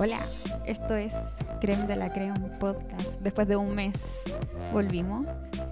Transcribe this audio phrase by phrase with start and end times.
[0.00, 0.24] Hola,
[0.64, 1.12] esto es
[1.60, 3.20] Creme de la Creme Podcast.
[3.20, 3.94] Después de un mes
[4.72, 5.26] volvimos.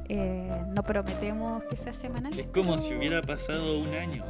[0.08, 2.36] Eh, no prometemos que sea semanal.
[2.36, 4.24] Es como si hubiera pasado un año.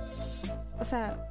[0.79, 1.30] O sea,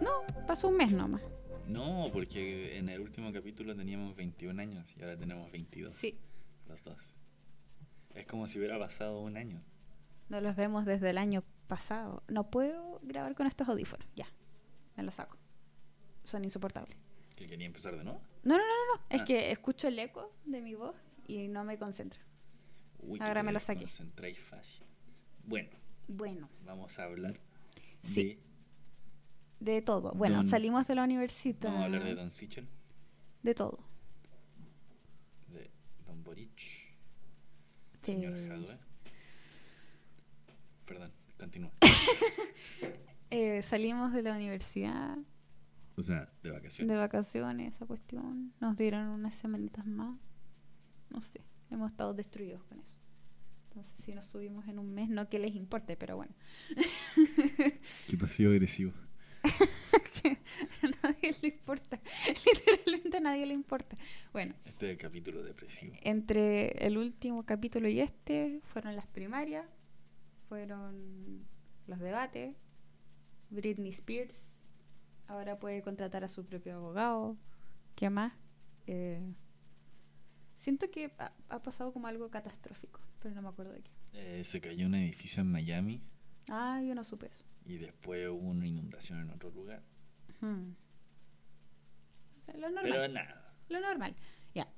[0.00, 0.10] no,
[0.48, 1.22] pasó un mes nomás.
[1.68, 5.94] No, porque en el último capítulo teníamos 21 años y ahora tenemos 22.
[5.94, 6.18] Sí,
[6.68, 6.98] Los dos.
[8.16, 9.62] Es como si hubiera pasado un año.
[10.28, 12.24] no los vemos desde el año pasado.
[12.26, 14.08] No puedo grabar con estos audífonos.
[14.16, 14.26] Ya,
[14.96, 15.38] me los saco.
[16.24, 16.98] Son insoportables.
[17.42, 18.20] ¿Que quería empezar de nuevo?
[18.44, 18.94] No, no, no, no.
[18.94, 19.06] no.
[19.10, 19.24] Es Ah.
[19.24, 20.94] que escucho el eco de mi voz
[21.26, 22.20] y no me concentro.
[23.00, 23.80] Uy, Ahora me lo saqué.
[23.80, 24.84] concentráis fácil.
[25.44, 25.70] Bueno,
[26.06, 27.40] Bueno, vamos a hablar
[28.04, 28.38] Sí.
[29.58, 29.72] de...
[29.74, 30.12] de todo.
[30.12, 31.56] Bueno, Don- salimos de la universidad.
[31.62, 32.68] Vamos a hablar de Don Sichel,
[33.42, 33.80] De todo.
[35.48, 35.68] de
[36.06, 36.56] Don Boric,
[38.02, 38.78] De- señor Jadwe.
[40.86, 41.72] Perdón, continúa.
[43.34, 45.16] Eh, salimos de la universidad,
[45.96, 46.92] O sea, de vacaciones.
[46.92, 48.52] de vacaciones, esa cuestión.
[48.60, 50.18] Nos dieron unas semanitas más.
[51.10, 51.40] No sé,
[51.70, 52.98] hemos estado destruidos con eso.
[53.68, 56.34] Entonces, si nos subimos en un mes, no que les importe, pero bueno.
[58.08, 58.92] Qué pasivo agresivo.
[60.82, 62.00] a nadie le importa.
[62.46, 63.96] Literalmente a nadie le importa.
[64.32, 65.94] Bueno, Este es el capítulo depresivo.
[66.02, 69.66] entre el último capítulo y este fueron las primarias,
[70.48, 71.44] fueron
[71.86, 72.54] los debates,
[73.50, 74.34] Britney Spears
[75.28, 77.36] ahora puede contratar a su propio abogado,
[77.94, 78.32] ¿qué más?
[78.86, 79.34] Eh,
[80.58, 83.90] siento que ha, ha pasado como algo catastrófico, pero no me acuerdo de qué.
[84.14, 86.02] Eh, se cayó un edificio en Miami
[86.50, 87.44] Ah, yo no supe eso.
[87.64, 89.82] y después hubo una inundación en otro lugar.
[90.40, 90.72] Hmm.
[92.40, 92.90] O sea, lo normal.
[92.92, 93.54] Pero nada.
[93.68, 94.16] Lo normal.
[94.54, 94.68] Ya.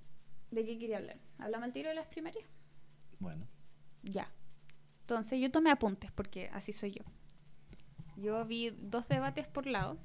[0.51, 1.19] ¿De qué quería hablar?
[1.39, 2.45] ¿Hablamos al tiro de las primarias?
[3.19, 3.47] Bueno,
[4.03, 4.31] Ya.
[5.01, 7.05] Entonces yo tomé apuntes porque así soy yo.
[8.17, 9.99] Yo vi dos debates por lado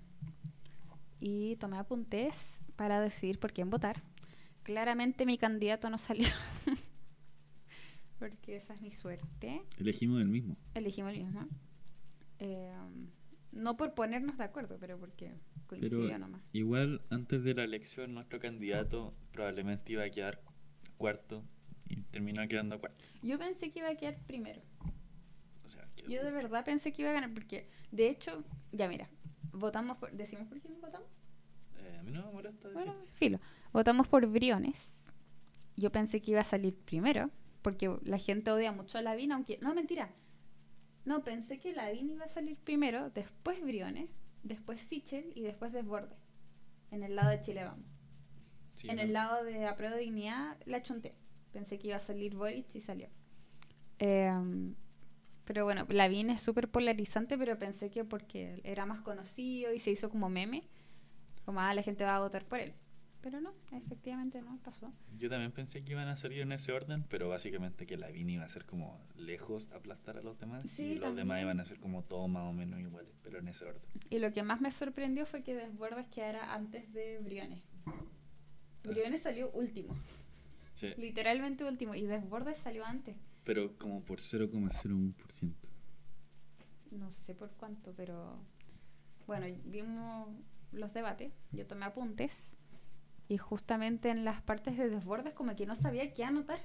[1.20, 2.36] y tomé apuntes
[2.76, 4.02] para decidir por quién votar.
[4.64, 6.28] Claramente mi candidato no salió
[8.20, 9.62] porque esa es mi suerte.
[9.78, 10.58] elegimos el mismo.
[10.74, 11.48] Elegimos el mismo.
[12.40, 12.72] Eh,
[13.52, 15.34] no por ponernos de acuerdo, pero porque
[15.68, 16.42] coincidió Pero nomás.
[16.54, 20.42] igual antes de la elección nuestro candidato probablemente iba a quedar
[20.98, 21.44] cuarto
[21.88, 23.04] y terminó quedando cuarto.
[23.24, 24.62] Yo pensé que iba a quedar primero.
[25.66, 28.88] O sea, quedó Yo de verdad pensé que iba a ganar porque, de hecho, ya
[28.88, 29.10] mira,
[29.52, 31.10] votamos por, decimos por quién votamos.
[31.78, 32.86] Eh, a mí no me molesta decir.
[32.86, 33.40] Bueno, filo.
[33.72, 35.08] Votamos por Briones.
[35.76, 37.30] Yo pensé que iba a salir primero,
[37.62, 39.58] porque la gente odia mucho a Lavín, aunque...
[39.62, 40.10] No, mentira.
[41.06, 44.10] No, pensé que Lavín iba a salir primero, después Briones,
[44.44, 46.18] después Sichel y después Desbordes.
[46.92, 47.86] En el lado de Chile Vamos.
[48.76, 49.02] Sí, en no.
[49.04, 51.16] el lado de Apruebo de Dignidad la chunté.
[51.52, 53.08] Pensé que iba a salir Boric y salió.
[53.98, 54.76] Em,
[55.50, 59.90] pero bueno, Lavín es súper polarizante, pero pensé que porque era más conocido y se
[59.90, 60.62] hizo como meme,
[61.44, 62.76] como ah, la gente va a votar por él.
[63.22, 64.94] Pero no, efectivamente no pasó.
[65.18, 68.34] Yo también pensé que iban a salir en ese orden, pero básicamente que la Vini
[68.34, 71.28] iba a ser como lejos aplastar a los demás Sí, y los también.
[71.28, 73.82] demás iban a ser como todos más o menos iguales, pero en ese orden.
[74.12, 77.68] Y lo que más me sorprendió fue que Desbordes quedara antes de Briones.
[77.88, 77.94] Ah.
[78.84, 79.96] Briones salió último,
[80.74, 83.18] Sí, literalmente último, y Desbordes salió antes.
[83.50, 85.56] Pero como por 0,01%.
[86.92, 88.38] No sé por cuánto, pero
[89.26, 90.30] bueno, vimos
[90.72, 92.56] los debates, yo tomé apuntes
[93.28, 96.60] y justamente en las partes de desbordes como que no sabía qué anotar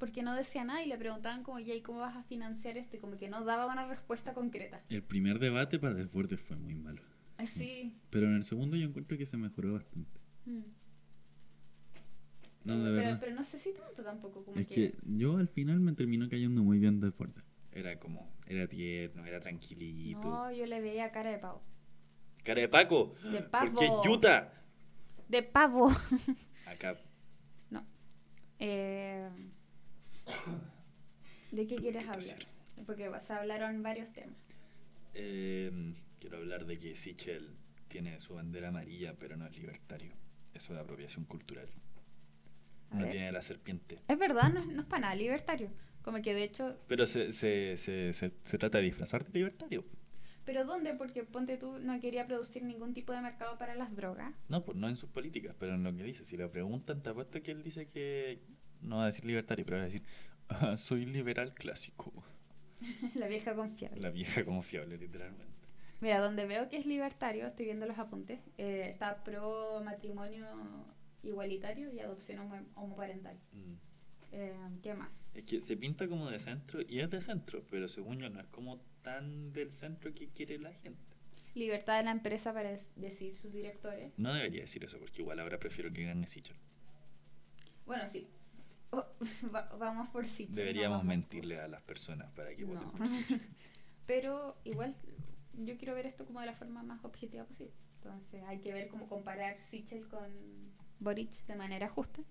[0.00, 2.96] porque no decía nada y le preguntaban como, ¿y cómo vas a financiar esto?
[2.96, 4.82] Y como que no daba una respuesta concreta.
[4.88, 7.00] El primer debate para Desbordes fue muy malo.
[7.36, 7.96] Así.
[8.10, 10.18] Pero en el segundo yo encuentro que se mejoró bastante.
[10.46, 10.62] mm.
[12.64, 13.18] No, de pero, verdad.
[13.20, 14.92] pero no sé si tanto tampoco, como Es que...
[14.92, 17.44] que yo al final me terminó cayendo muy bien Desbordes.
[17.72, 20.20] Era como, era tierno, era tranquilito.
[20.22, 21.62] No, yo le veía cara de pavo.
[22.44, 23.14] Cara de Paco.
[23.24, 23.72] De pavo.
[23.72, 24.52] Porque es Utah.
[25.28, 25.88] De pavo.
[26.66, 26.96] Acá.
[27.70, 27.84] no.
[28.58, 29.28] Eh,
[31.50, 32.14] ¿De qué quieres hablar?
[32.20, 32.46] tercero.
[32.86, 34.36] Porque se hablaron varios temas.
[35.14, 37.56] Eh, quiero hablar de que Sichel
[37.88, 40.12] tiene su bandera amarilla, pero no es libertario.
[40.52, 41.68] Eso de apropiación cultural.
[42.90, 43.10] No ver.
[43.10, 44.00] tiene la serpiente.
[44.08, 45.70] Es verdad, no, es- no es para nada libertario.
[46.02, 46.76] Como que de hecho.
[46.86, 49.84] Pero se, se, se, se, se trata de disfrazar de libertario.
[50.44, 50.92] ¿Pero dónde?
[50.94, 54.34] Porque ponte tú no quería producir ningún tipo de mercado para las drogas.
[54.50, 56.26] No, pues no en sus políticas, pero en lo que dice.
[56.26, 58.42] Si le preguntan, te apuesto que él dice que
[58.82, 60.02] no va a decir libertario, pero va a decir,
[60.50, 62.12] "Ah, soy liberal clásico.
[63.14, 64.00] la vieja confiable.
[64.02, 65.54] La vieja confiable, literalmente.
[66.02, 68.40] Mira, donde veo que es libertario, estoy viendo los apuntes.
[68.58, 70.46] eh, está pro matrimonio
[71.24, 73.36] igualitario y adopción homo- homoparental.
[73.52, 73.74] Mm.
[74.32, 75.12] Eh, ¿Qué más?
[75.34, 78.40] Es que se pinta como de centro y es de centro, pero según yo no
[78.40, 81.00] es como tan del centro que quiere la gente.
[81.54, 84.12] libertad de la empresa para decir sus directores.
[84.16, 86.56] No debería decir eso, porque igual ahora prefiero que gane Sichel.
[87.86, 88.26] Bueno, sí.
[88.90, 89.04] Oh,
[89.54, 90.48] va- vamos por sí.
[90.50, 92.92] Deberíamos mentirle a las personas para que voten No.
[92.92, 93.40] por Sichel.
[94.06, 94.96] Pero igual
[95.54, 97.72] yo quiero ver esto como de la forma más objetiva posible.
[98.02, 100.28] Entonces hay que ver cómo comparar Sichel con
[101.04, 102.22] Boric de manera justa.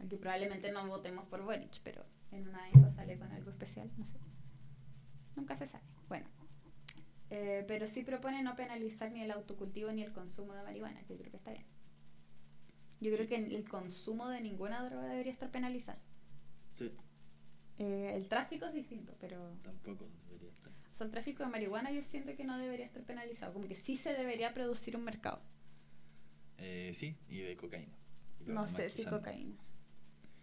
[0.00, 3.90] Aunque probablemente no votemos por Boric, pero en una de esas sale con algo especial,
[3.96, 4.18] no sé.
[5.36, 5.84] Nunca se sabe.
[6.08, 6.26] Bueno.
[7.30, 11.14] Eh, pero sí propone no penalizar ni el autocultivo ni el consumo de marihuana, que
[11.14, 11.66] yo creo que está bien.
[13.00, 16.00] Yo creo que el consumo de ninguna droga debería estar penalizado.
[16.76, 16.92] Sí,
[17.78, 20.72] Eh, el tráfico es distinto, pero tampoco debería estar.
[20.72, 23.74] o sea, el tráfico de marihuana yo siento que no debería estar penalizado, como que
[23.74, 25.42] sí se debería producir un mercado.
[26.58, 27.94] Eh, sí, y de cocaína.
[28.46, 29.56] No sé si cocaína.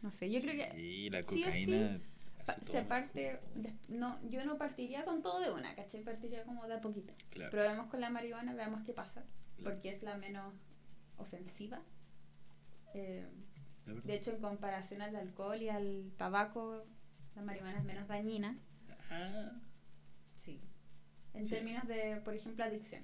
[0.01, 1.99] No sé, yo creo que Sí, la sí o cocaína
[2.45, 3.39] todo se parte,
[3.87, 6.03] no, yo no partiría con todo de una, ¿cachai?
[6.03, 7.13] Partiría como de a poquito.
[7.29, 7.49] Claro.
[7.51, 9.23] Probemos con la marihuana, veamos qué pasa,
[9.55, 9.75] Claro.
[9.75, 10.53] porque es la menos
[11.17, 11.81] ofensiva.
[12.93, 13.25] Eh,
[13.85, 16.85] de hecho, en comparación al alcohol y al tabaco,
[17.35, 18.57] la marihuana es menos dañina.
[19.09, 19.51] Ah,
[20.41, 20.59] Sí.
[21.33, 21.53] En Sí.
[21.55, 23.03] términos de, por ejemplo, adicción.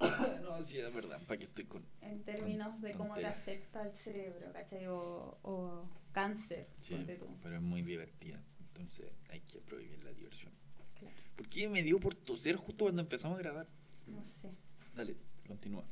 [0.42, 1.20] no, sí, es verdad.
[1.26, 1.84] ¿Para qué estoy con.?
[2.02, 4.86] en términos de cómo te afecta al cerebro, ¿cachai?
[4.86, 7.26] O, o cáncer, Sí, ponte tú.
[7.42, 8.40] pero es muy divertida.
[8.60, 10.52] Entonces hay que prohibir la diversión.
[10.98, 13.66] Claro, ¿Por qué me dio por toser justo cuando empezamos a grabar?
[14.06, 14.50] no sé.
[14.94, 15.16] Dale,
[15.46, 15.84] continúa.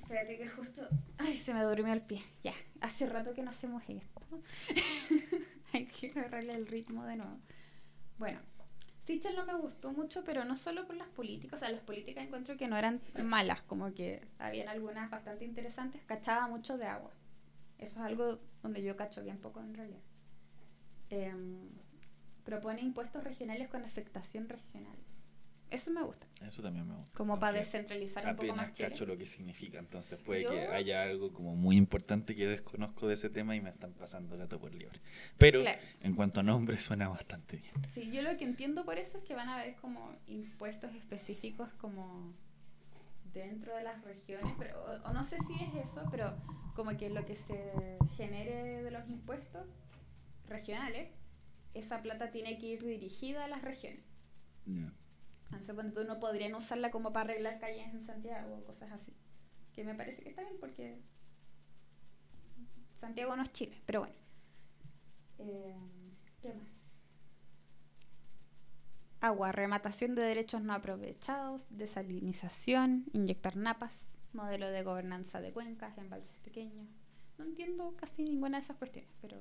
[0.00, 0.88] Espérate que justo...
[1.18, 2.22] Ay, se me durmió el pie.
[2.42, 4.22] Ya, hace rato que no hacemos esto.
[5.74, 7.38] Hay que agarrarle el ritmo de nuevo.
[8.18, 8.40] Bueno,
[9.08, 11.56] Sichel no me gustó mucho, pero no solo por las políticas.
[11.56, 16.02] O sea, las políticas encuentro que no eran malas, como que habían algunas bastante interesantes.
[16.04, 17.10] Cachaba mucho de agua.
[17.78, 20.02] Eso es algo donde yo cacho bien poco en realidad.
[21.08, 21.70] Em,
[22.44, 24.98] propone impuestos regionales con afectación regional.
[25.70, 26.26] Eso me gusta.
[26.46, 27.16] Eso también me gusta.
[27.16, 28.88] Como para descentralizar un poco más Chile.
[28.88, 29.78] cacho lo que significa.
[29.78, 33.60] Entonces puede Yo- que haya algo como muy importante que desconozco de ese tema y
[33.60, 34.98] me están pasando gato por liebre.
[35.36, 35.80] Pero Claro.
[36.00, 37.72] en cuanto a nombre suena bastante bien.
[37.92, 41.68] Sí, yo lo que entiendo por eso es que van a haber como impuestos específicos
[41.74, 42.32] como
[43.34, 46.34] dentro de las regiones, pero o, o no sé si es eso, pero
[46.74, 49.66] como que lo que se genere de los impuestos
[50.48, 51.10] regionales,
[51.74, 54.02] esa plata tiene que ir dirigida a las regiones.
[54.64, 54.90] Ya.
[55.50, 59.14] Entonces, ponte tú no podrían usarla como para arreglar calles en Santiago o cosas así.
[59.72, 61.00] Que me parece que está bien porque
[63.00, 64.14] Santiago no es Chile, pero bueno.
[65.38, 65.76] Eh,
[66.42, 66.68] ¿Qué más?
[69.20, 76.38] Agua, rematación de derechos no aprovechados, desalinización, inyectar napas, modelo de gobernanza de cuencas, embalses
[76.38, 76.86] pequeños.
[77.36, 79.38] No entiendo casi ninguna de esas cuestiones, pero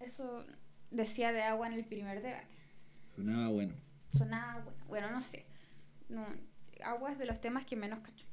[0.00, 0.44] eso
[0.90, 2.57] decía de agua en el primer debate.
[3.18, 3.74] Sonaba bueno.
[4.16, 5.44] Sonaba bueno, bueno, no sé.
[6.08, 6.24] No,
[6.84, 8.24] agua es de los temas que menos cacho.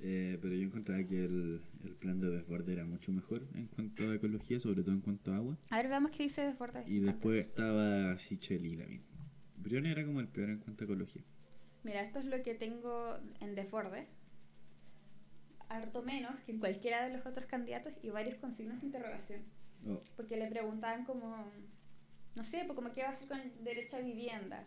[0.00, 4.10] Eh, pero yo encontraba que el, el plan de desborde era mucho mejor en cuanto
[4.10, 5.56] a ecología, sobre todo en cuanto a agua.
[5.70, 6.84] A ver, veamos qué dice desborde.
[6.86, 9.06] Y después estaba Sichel y la misma.
[9.56, 11.22] Brioni era como el peor en cuanto a ecología.
[11.82, 14.06] Mira, esto es lo que tengo en desborde.
[15.70, 19.40] Harto menos que en cualquiera de los otros candidatos y varios con signos de interrogación.
[19.86, 21.50] Oh, Porque le preguntaban como,
[22.34, 24.64] no sé, pues como qué va a hacer con el derecho a vivienda.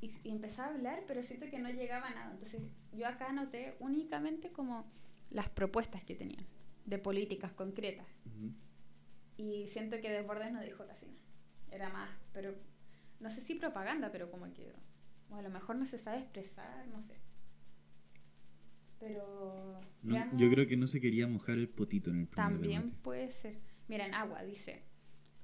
[0.00, 2.32] Y, y empezaba a hablar, pero siento que no llegaba a nada.
[2.32, 4.90] Entonces yo acá anoté únicamente como
[5.30, 6.46] las propuestas que tenían
[6.86, 8.06] de políticas concretas.
[9.36, 11.18] Y siento que Desbordes no dijo casi nada.
[11.70, 12.54] Era más, pero
[13.20, 14.72] no sé si propaganda, pero como que
[15.30, 17.14] o a lo mejor no se sabe expresar, no sé.
[18.98, 22.82] Pero No, yo creo que no se quería mojar el potito en el primer también
[22.82, 23.02] debate.
[23.02, 23.58] puede ser.
[23.88, 24.82] Mira, en agua dice,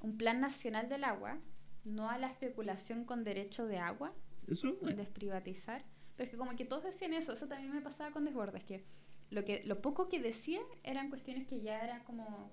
[0.07, 1.39] un plan nacional del agua,
[1.85, 4.15] no a la especulación con derecho de agua,
[4.47, 5.85] Eso es desprivatizar.
[6.17, 8.85] Pero es que como que todos decían eso, eso también me pasaba con Desbordes, que
[9.31, 12.51] lo, que lo poco que decía eran cuestiones que ya eran como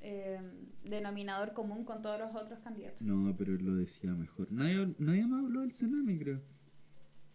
[0.00, 0.40] eh,
[0.84, 3.00] denominador común con todos los otros candidatos.
[3.02, 4.50] No, pero él lo decía mejor.
[4.50, 6.42] Nadie, nadie más habló del Sename, creo.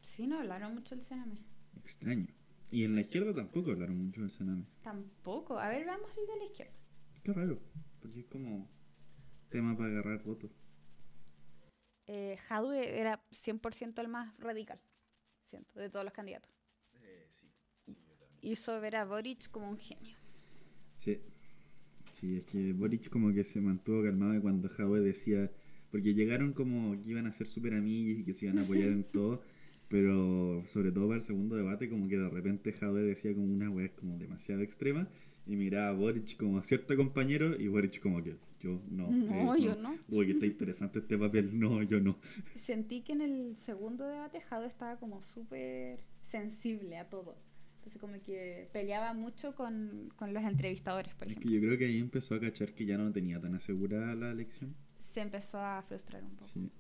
[0.02, 1.38] Sí, no hablaron mucho del Sename.
[1.78, 2.28] Extraño.
[2.70, 4.66] Y en la izquierda tampoco hablaron mucho del Sename.
[4.82, 5.58] Tampoco.
[5.58, 6.74] A ver, veamos el de la izquierda.
[7.24, 7.60] Qué raro.
[8.02, 8.68] Porque es como
[9.54, 10.52] tema para agarrar votos.
[12.08, 14.80] Eh, Jadwe era 100% el más radical,
[15.50, 16.52] siento, de todos los candidatos.
[17.32, 17.48] sí.
[18.42, 20.18] Hizo ver a Boric como un genio.
[20.98, 21.22] Sí.
[22.12, 25.50] Sí, es que Boric como que se mantuvo calmado y cuando Jadwe decía...
[25.92, 28.90] Porque llegaron como que iban a ser súper amigos y que se iban a apoyar
[28.90, 29.44] en todo.
[29.88, 33.70] Pero sobre todo para el segundo debate como que de repente Jadwe decía como una
[33.70, 35.08] weá como demasiado extrema.
[35.46, 39.10] y miraba a Boric como a cierto compañero y Boric como que yo no.
[39.12, 39.96] No, eh, yo no.
[40.10, 41.60] Uy, que está interesante este papel.
[41.60, 42.18] No, yo no.
[42.62, 47.36] Sentí que en el segundo debate Jado estaba como súper sensible a todo.
[47.76, 51.52] Entonces como que peleaba mucho con, con los entrevistadores, por Es que ejemplo.
[51.60, 54.74] yo creo que ahí empezó a cachar que ya no tenía tan asegurada la elección.
[55.14, 56.44] Se empezó a frustrar un poco.
[56.48, 56.72] Sí.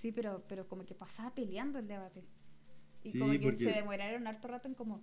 [0.00, 2.22] Sí, pero, pero como que pasaba peleando el debate.
[3.02, 5.02] Y Sí, como que porque- se demoraron harto rato en como,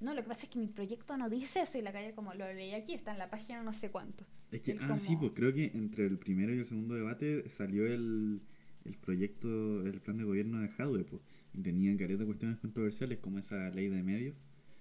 [0.00, 2.34] no, lo que pasa es que mi proyecto no dice eso y la calle como,
[2.34, 4.24] lo leí aquí, está en la página no sé cuánto.
[4.50, 7.86] Es que, ah, sí, pues creo que entre el primero y el segundo debate salió
[7.86, 8.40] el,
[8.84, 11.22] el proyecto, el plan de gobierno de Jadwe, pues.
[11.54, 14.34] Y tenían careta cuestiones controversiales como esa ley de medios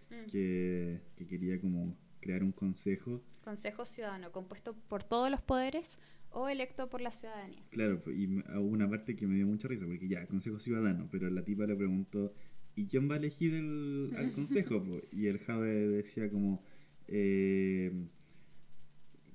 [0.09, 0.29] Mm.
[0.31, 3.21] que, que quería como crear un consejo.
[3.43, 5.97] Consejo Ciudadano, compuesto por todos los poderes
[6.31, 7.62] o electo por la ciudadanía.
[7.71, 11.09] Claro, pues, y hubo una parte que me dio mucha risa, porque ya, consejo ciudadano,
[11.12, 12.33] pero la tipa le preguntó,
[12.75, 14.81] ¿y quién va a elegir el, al consejo?
[14.81, 15.01] po?
[15.12, 16.63] Y el Jave decía como,
[17.07, 17.91] eh,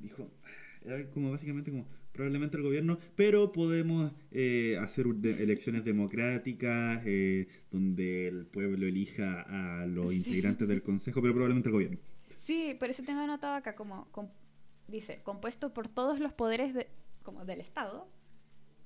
[0.03, 0.29] dijo,
[0.85, 7.47] era como básicamente como, probablemente el gobierno, pero podemos eh, hacer de- elecciones democráticas eh,
[7.71, 9.43] donde el pueblo elija
[9.83, 10.17] a los Sí.
[10.17, 11.99] integrantes del consejo, pero probablemente el gobierno.
[12.45, 14.29] Sí, por eso tengo anotado acá como, com-
[14.89, 16.89] dice, compuesto por todos los poderes de,
[17.23, 18.09] como del Estado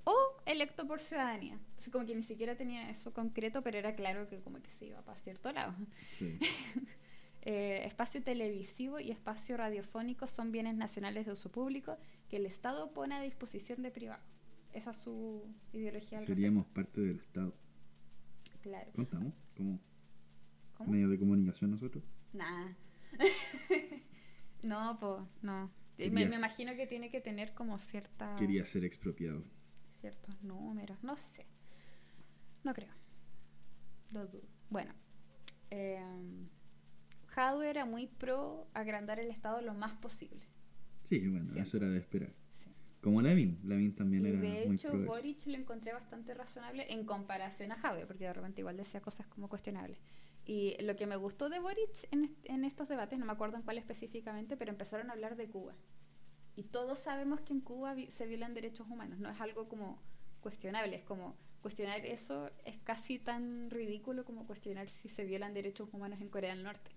[0.05, 1.55] o electo por ciudadanía.
[1.55, 4.87] Entonces como que ni siquiera tenía eso concreto, pero era claro que como que se
[4.87, 5.75] iba para cierto lado.
[6.19, 6.39] Sí.
[7.49, 11.97] Eh, espacio televisivo y espacio radiofónico son bienes nacionales de uso público
[12.29, 14.27] que el Estado pone a disposición de privados.
[14.73, 16.19] Esa es su ideología.
[16.19, 17.55] Seríamos parte del Estado.
[18.63, 18.91] Claro.
[18.97, 19.33] ¿Contamos?
[19.57, 19.79] Como
[20.75, 20.91] ¿Cómo?
[20.91, 22.03] medio de comunicación nosotros.
[22.33, 22.73] Nah.
[24.65, 25.71] no, pues, no.
[25.99, 28.35] Me, imagino que tiene que tener como cierta...
[28.35, 29.45] Quería ser expropiado.
[30.01, 31.47] ciertos números, no sé.
[32.65, 32.93] No creo.
[34.11, 34.49] Lo dudo.
[34.69, 34.93] Bueno,
[35.71, 36.03] eh,
[37.37, 40.45] Jadwe era muy pro agrandar el Estado lo más posible.
[41.05, 41.63] Sí, bueno, Siempre.
[41.63, 42.33] eso era de esperar.
[42.65, 42.71] Sí.
[43.01, 45.07] Como Lavín, Lavín también Y era de muy hecho, pro eso.
[45.07, 49.27] Boric lo encontré bastante razonable en comparación a Jadwe, porque de repente igual decía cosas
[49.29, 49.99] como cuestionables.
[50.45, 53.57] Y lo que me gustó de Boric en, est- en estos debates, no me acuerdo
[53.57, 55.75] en cuál específicamente, pero empezaron a hablar de Cuba.
[56.57, 60.01] Y todos sabemos que en Cuba vi- se violan derechos humanos, no es algo como
[60.41, 65.89] cuestionable, es como cuestionar eso es casi tan ridículo como cuestionar si se violan derechos
[65.93, 66.91] humanos en Corea del Norte.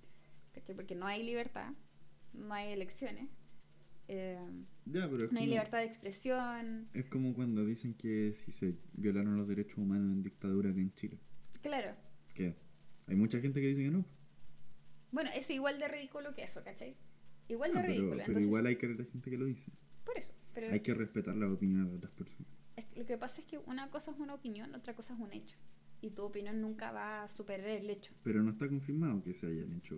[0.53, 0.75] ¿Cachai?
[0.75, 1.71] Porque no hay libertad,
[2.33, 3.29] no hay elecciones,
[4.07, 4.37] eh,
[4.85, 6.89] Ya, pero no hay como, libertad de expresión.
[6.93, 10.93] es como cuando dicen que si se violaron los derechos humanos en dictadura acá en
[10.95, 11.19] Chile.
[11.61, 11.95] Claro.
[12.33, 12.55] Que
[13.07, 14.05] hay mucha gente que dice que no.
[15.11, 16.95] Bueno, es igual de ridículo que eso, ¿cachai?
[17.47, 18.11] Igual de Ah, pero, ridículo.
[18.11, 19.71] pero entonces- igual hay que gente que lo dice.
[20.05, 20.33] Por eso.
[20.53, 22.47] Pero Hay que respetar las opiniones de otras personas.
[22.75, 25.19] es que lo que pasa es que una cosa es una opinión, otra cosa es
[25.19, 25.57] un hecho.
[26.01, 28.13] Y tu opinión nunca va a superar el hecho.
[28.23, 29.95] Pero no está confirmado que se hayan hecho.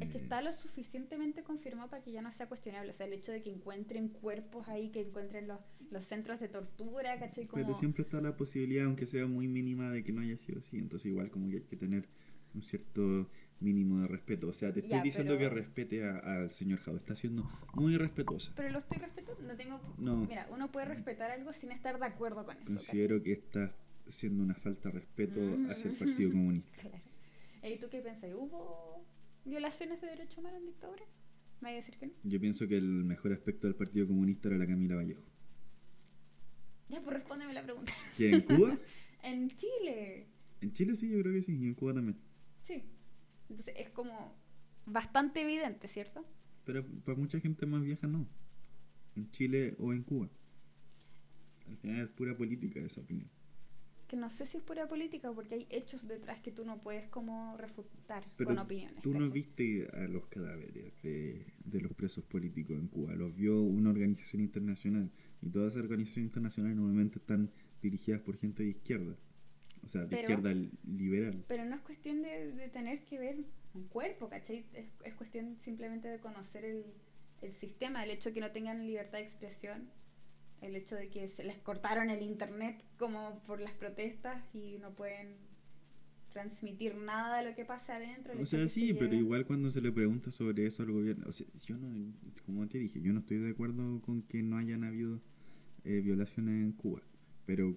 [0.00, 2.90] Es que eh, está lo suficientemente confirmado para que ya no sea cuestionable.
[2.90, 5.60] O sea, el hecho de que encuentren cuerpos ahí, que encuentren los,
[5.90, 7.46] los centros de tortura, ¿cachai?
[7.46, 7.62] Como...
[7.62, 10.78] Pero siempre está la posibilidad, aunque sea muy mínima, de que no haya sido así.
[10.78, 12.08] Entonces, igual, como que hay que tener
[12.54, 13.28] un cierto
[13.60, 14.48] mínimo de respeto.
[14.48, 16.96] O sea, te estoy Ya, diciendo pero- que respete a- al señor Jado.
[16.96, 18.52] Está siendo muy respetuosa.
[18.56, 19.42] Pero lo estoy respetando.
[19.42, 19.94] No tengo...
[19.98, 20.16] No.
[20.26, 22.64] Mira, uno puede respetar algo sin estar de acuerdo con eso.
[22.64, 23.74] Considero que está
[24.06, 25.70] siendo una falta de respeto Mm.
[25.70, 26.80] hacia el Partido Comunista.
[26.80, 27.00] Claro.
[27.62, 28.30] ¿Y tú qué pensás?
[28.34, 29.04] ¿Hubo
[29.44, 31.04] violaciones de derechos humanos en dictadura?
[31.60, 32.12] ¿Me vas a decir que no?
[32.24, 35.22] Yo pienso que el mejor aspecto del Partido Comunista era la Camila Vallejo.
[36.88, 37.92] Ya, pues respóndeme la pregunta.
[38.16, 38.78] ¿Que en Cuba?
[39.22, 40.28] en Chile.
[40.60, 41.56] en Chile sí, yo creo que sí.
[41.56, 42.18] Y en Cuba también.
[42.64, 42.82] Sí.
[43.48, 44.36] Entonces es como
[44.86, 46.24] bastante evidente, ¿cierto?
[46.64, 48.26] Pero para mucha gente más vieja no.
[49.16, 50.28] En Chile o en Cuba.
[51.68, 53.30] Al final es pura política esa opinión.
[54.06, 57.08] Que no sé si es pura política porque hay hechos detrás que tú no puedes
[57.08, 59.02] como refutar Pero con opiniones.
[59.02, 63.62] tú no viste a los cadáveres de, de los presos políticos en Cuba, los vio
[63.62, 69.16] una organización internacional y todas esas organizaciones internacionales normalmente están dirigidas por gente de izquierda,
[69.82, 71.42] o sea, de Pero- izquierda li- liberal.
[71.48, 73.36] Pero no es cuestión de, de tener que ver
[73.72, 74.64] un cuerpo, ¿cachai?
[74.74, 76.84] Es, es cuestión simplemente de conocer el,
[77.40, 79.88] el sistema, el hecho de que no tengan libertad de expresión,
[80.64, 84.94] el hecho de que se les cortaron el internet como por las protestas y no
[84.94, 85.36] pueden
[86.32, 88.34] transmitir nada de lo que pasa adentro.
[88.40, 91.32] O sea, se sí, pero igual cuando se le pregunta sobre eso al gobierno, o
[91.32, 92.12] sea, yo no,
[92.44, 95.20] como te dije, yo no estoy de acuerdo con que no hayan habido
[95.84, 97.02] eh, violaciones en Cuba,
[97.46, 97.76] pero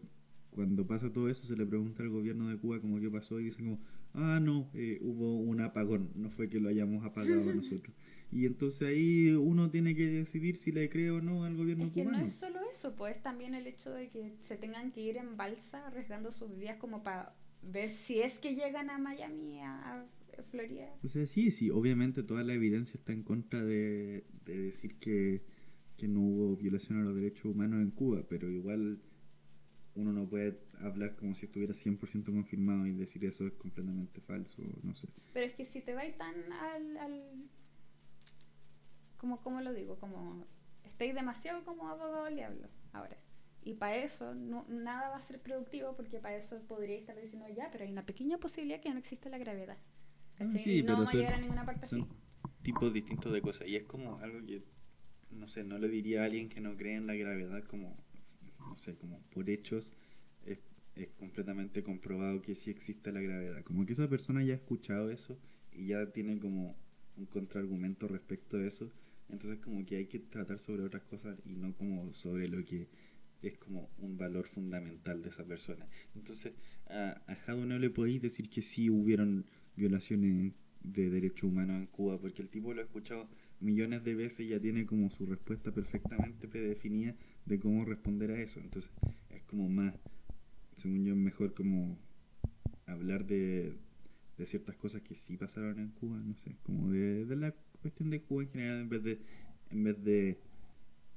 [0.50, 3.46] cuando pasa todo eso se le pregunta al gobierno de Cuba como qué pasó y
[3.46, 3.80] dicen como,
[4.14, 7.96] ah, no, eh, hubo un apagón, no fue que lo hayamos apagado nosotros.
[8.32, 11.94] Y entonces ahí uno tiene que decidir si le cree o no al gobierno Es
[11.94, 12.20] que cubano.
[12.20, 15.38] no es solo eso, pues también el hecho de que se tengan que ir en
[15.38, 20.06] balsa arriesgando sus vidas como para ver si es que llegan a Miami a,
[20.52, 20.94] Florida.
[21.04, 25.42] O sea, sí, sí, obviamente toda la evidencia está en contra de, de decir que,
[25.98, 29.02] que no hubo violación a los derechos humanos en Cuba, pero igual
[29.96, 34.62] uno no puede hablar como si estuviera 100% confirmado y decir eso es completamente falso,
[34.84, 35.08] no sé.
[35.34, 36.98] Pero es que si te vais tan al...
[36.98, 37.50] al
[39.18, 40.00] como, ¿Cómo lo digo?
[40.00, 40.46] Como
[40.84, 43.18] estáis demasiado como abogado del diablo ahora.
[43.64, 47.48] Y para eso no, nada va a ser productivo porque para eso podría estar diciendo
[47.50, 49.78] ya, pero hay una pequeña posibilidad que no existe la gravedad.
[50.40, 50.60] Ah, ¿cachai?
[50.64, 52.10] sí, no vamos a llegar a ninguna parte Son así.
[52.62, 54.64] tipos distintos de cosas y es como algo que,
[55.32, 57.98] no sé, no le diría a alguien que no cree en la gravedad como,
[58.66, 59.94] no sé, como por hechos
[60.46, 60.60] es,
[60.96, 63.64] es completamente comprobado que sí existe la gravedad.
[63.64, 65.38] Como que esa persona ya ha escuchado eso
[65.72, 66.76] y ya tiene como
[67.18, 68.92] un contraargumento respecto de eso.
[69.30, 72.88] Entonces como que hay que tratar sobre otras cosas y no como sobre lo que
[73.42, 75.88] es como un valor fundamental de esa persona.
[76.16, 76.54] Entonces
[76.88, 81.88] a, a Jado no le podéis decir que sí hubieron violaciones de derechos humanos en
[81.88, 83.28] Cuba, porque el tipo lo ha escuchado
[83.60, 87.16] millones de veces y ya tiene como su respuesta perfectamente predefinida
[87.46, 88.60] de cómo responder a eso.
[88.60, 88.92] Entonces
[89.30, 89.96] es como más,
[90.78, 91.98] según yo, mejor como
[92.86, 93.76] hablar de,
[94.38, 98.10] de ciertas cosas que sí pasaron en Cuba, no sé, como de, de la cuestión
[98.10, 99.20] de Cuba en general, en vez de,
[99.72, 100.38] en vez de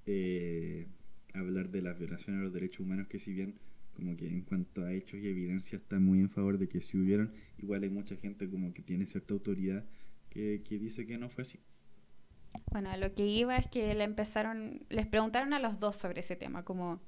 [0.06, 0.86] eh,
[1.34, 3.58] hablar de las violaciones a los derechos humanos, que si bien
[3.94, 6.96] como que en cuanto a hechos y evidencia está muy en favor de que si
[6.96, 9.84] hubieron, igual hay mucha gente como que tiene cierta autoridad
[10.30, 11.60] que, que dice que no fue así.
[12.72, 16.36] Bueno, lo que iba es que le empezaron, les preguntaron a los dos sobre ese
[16.36, 17.00] tema, como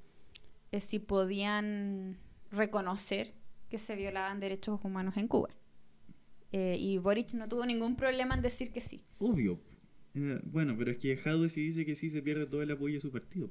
[0.70, 2.18] eh, si podían
[2.50, 3.32] reconocer
[3.70, 5.48] que se violaban derechos humanos en Cuba.
[6.52, 9.02] Eh, y Boric no tuvo ningún problema en decir que sí.
[9.18, 9.58] Obvio.
[10.14, 12.94] Era- bueno, pero es que Jadwe si dice que sí se pierde todo el apoyo
[12.96, 13.48] de su partido.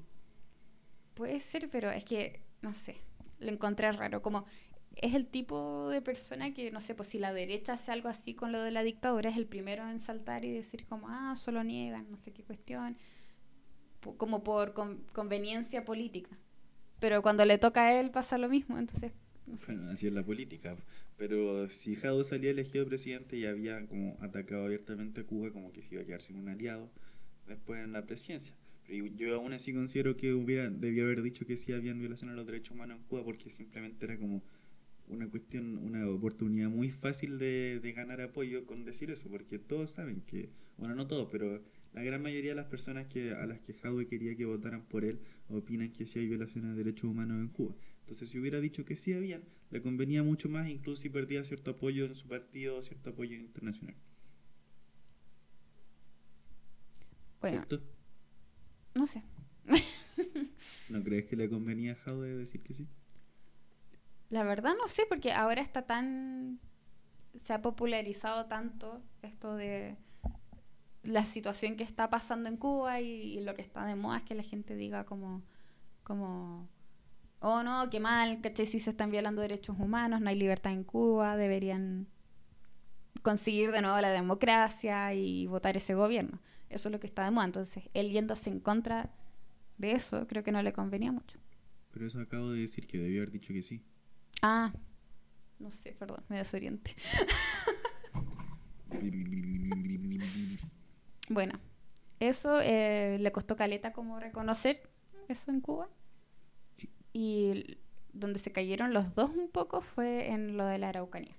[1.16, 2.96] Puede ser, pero es que, no sé,
[3.40, 4.22] lo encontré raro.
[4.22, 4.46] Como
[4.96, 8.34] es el tipo de persona que, no sé, pues si la derecha hace algo así
[8.36, 11.64] con lo de la dictadura, es el primero en saltar y decir como, ah, solo
[11.64, 12.98] niegan, no sé qué cuestión,
[14.18, 16.38] como por con- conveniencia política.
[17.00, 19.12] Pero cuando le toca a él pasa lo mismo, entonces.
[19.68, 20.76] Bueno, así es la política.
[21.18, 25.82] Pero si Jadwe salía elegido presidente y había como atacado abiertamente a Cuba, como que
[25.82, 26.90] se iba a quedar sin un aliado
[27.48, 28.56] después en la presidencia.
[28.88, 32.38] Pero yo- aún así considero que hubiera debió haber dicho que sí habían violaciones a
[32.38, 34.44] los derechos humanos en Cuba porque simplemente era como
[35.08, 39.92] una cuestión, una oportunidad muy fácil de, de ganar apoyo con decir eso, porque todos
[39.92, 41.62] saben que, bueno, no todos, pero
[41.94, 45.04] la gran mayoría de las personas que a las que Jadwe quería que votaran por
[45.06, 47.76] él opinan que sí hay violaciones de derechos humanos en Cuba.
[48.02, 51.72] Entonces, si hubiera dicho que sí habían, le convenía mucho más, incluso si perdía cierto
[51.72, 53.96] apoyo en su partido, cierto apoyo internacional.
[57.40, 57.82] Bueno, ¿Cierto?
[58.94, 59.24] no sé.
[60.90, 62.88] ¿No crees que le convenía a Jadwe decir que sí?
[64.30, 66.60] La verdad no sé, porque ahora está tan...
[67.42, 69.96] Se ha popularizado tanto esto de
[71.04, 74.24] la situación que está pasando en Cuba y, y lo que está de moda es
[74.24, 75.42] que la gente diga como...
[76.04, 76.70] como
[77.42, 78.66] oh no, qué mal, ¿cachai?
[78.66, 82.08] Si se están violando derechos humanos, no hay libertad en Cuba, deberían
[83.22, 86.40] conseguir de nuevo la democracia y votar ese gobierno.
[86.70, 87.46] Eso es lo que está de moda.
[87.46, 89.10] Entonces, él yéndose en contra
[89.78, 91.38] de eso, creo que no le convenía mucho.
[91.92, 93.84] Pero eso acabo de decir que debió haber dicho que sí.
[94.42, 94.72] Ah,
[95.60, 96.96] no sé, perdón, me desorienté.
[101.30, 101.58] Bueno,
[102.20, 104.82] eso eh, le costó caleta como reconocer
[105.30, 105.90] eso en Cuba.
[107.14, 107.78] Y
[108.14, 111.36] donde se cayeron los dos un poco fue en lo de la Araucanía.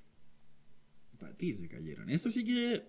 [1.19, 2.11] Para ti se cayeron.
[2.11, 2.83] Eso sí que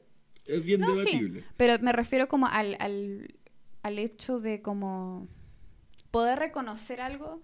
[0.46, 1.44] es bien No, sí, debatible.
[1.58, 3.36] pero me refiero como al, al,
[3.84, 5.28] al hecho de como
[6.12, 7.42] poder reconocer algo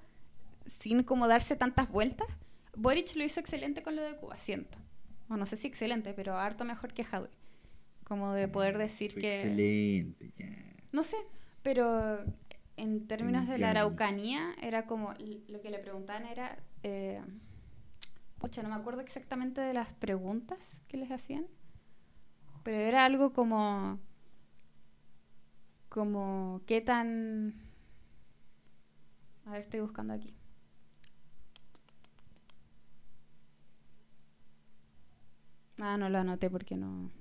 [0.79, 2.27] sin como darse tantas vueltas.
[2.75, 4.77] Boric lo hizo excelente con lo de Cuba, siento.
[5.29, 7.29] O no sé si excelente, pero harto mejor que Jadwe.
[8.03, 9.29] Como de poder decir Fue que...
[9.29, 10.75] Excelente, ya.
[10.91, 11.17] No sé,
[11.61, 12.23] pero
[12.79, 13.71] en términos de la.
[13.71, 15.13] Araucanía, era como
[15.47, 16.57] lo que le preguntaban era.
[16.83, 17.21] Eh,
[18.39, 21.45] pucha, no me acuerdo exactamente de las preguntas que les hacían,
[22.63, 23.99] pero era algo como.
[25.89, 27.53] como qué tan.
[29.45, 30.33] A ver, estoy buscando aquí.
[35.79, 37.11] Ah, no lo anoté porque no.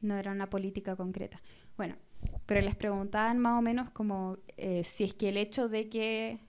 [0.00, 1.40] No era una política concreta.
[1.76, 1.96] Bueno,
[2.46, 6.40] pero les preguntaban más o menos como eh, si es que el hecho de que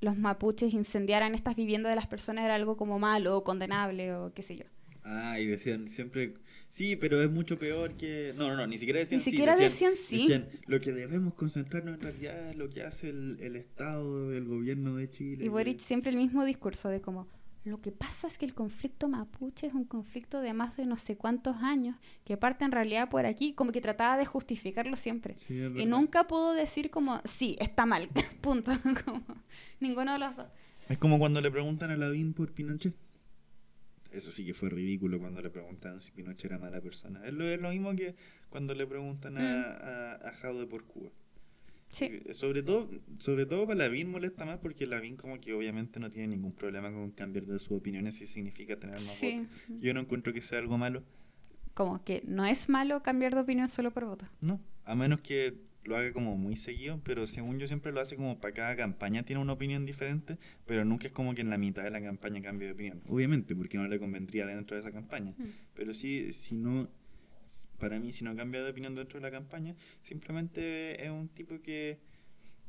[0.00, 4.32] los mapuches incendiaran estas viviendas de las personas era algo como malo o condenable o
[4.34, 4.64] qué sé yo.
[5.06, 6.34] Ah, y decían siempre,
[6.68, 8.32] sí, pero es mucho peor que...
[8.36, 9.30] No, no, no, ni siquiera decían Ni sí.
[9.32, 10.18] siquiera decían sí.
[10.18, 14.46] Decían, lo que debemos concentrarnos en realidad es lo que hace el, el Estado, el
[14.46, 15.44] gobierno de Chile.
[15.44, 17.28] Y Boric siempre el mismo discurso de como
[17.64, 20.98] lo que pasa es que el conflicto mapuche es un conflicto de más de no
[20.98, 25.38] sé cuántos años, que parte en realidad por aquí, como que trataba de justificarlo siempre.
[25.38, 28.08] Sí, y nunca pudo decir como, sí, está mal,
[28.42, 28.72] punto.
[29.04, 29.24] Como,
[29.80, 30.46] ninguno de los dos.
[30.88, 32.94] Es como cuando le preguntan a Lavín por Pinochet.
[34.12, 37.24] Eso sí que fue ridículo cuando le preguntaron si Pinochet era mala persona.
[37.24, 38.14] Es lo, es lo mismo que
[38.50, 41.10] cuando le preguntan a, a, a Jadwe por Cuba.
[41.94, 46.10] Sí, Sobre todo, sobre todo para Lavín molesta más porque Lavín como que obviamente no
[46.10, 49.46] tiene ningún problema con cambiar de sus opiniones si significa tener más sí.
[49.68, 49.80] votos.
[49.80, 51.04] Yo no encuentro que sea algo malo.
[51.74, 54.26] Como que no es malo cambiar de opinión solo por voto.
[54.40, 55.54] No, a menos que
[55.84, 59.22] lo haga como muy seguido, pero según yo siempre lo hace como para cada campaña
[59.22, 62.40] tiene una opinión diferente, pero nunca es como que en la mitad de la campaña
[62.42, 63.02] cambie de opinión.
[63.08, 65.34] Obviamente, porque no le convendría dentro de esa campaña.
[65.36, 65.44] Mm.
[65.74, 66.88] Pero sí, si no,
[67.84, 71.60] para mí, si no cambia de opinión dentro de la campaña, simplemente es un tipo
[71.60, 71.98] que,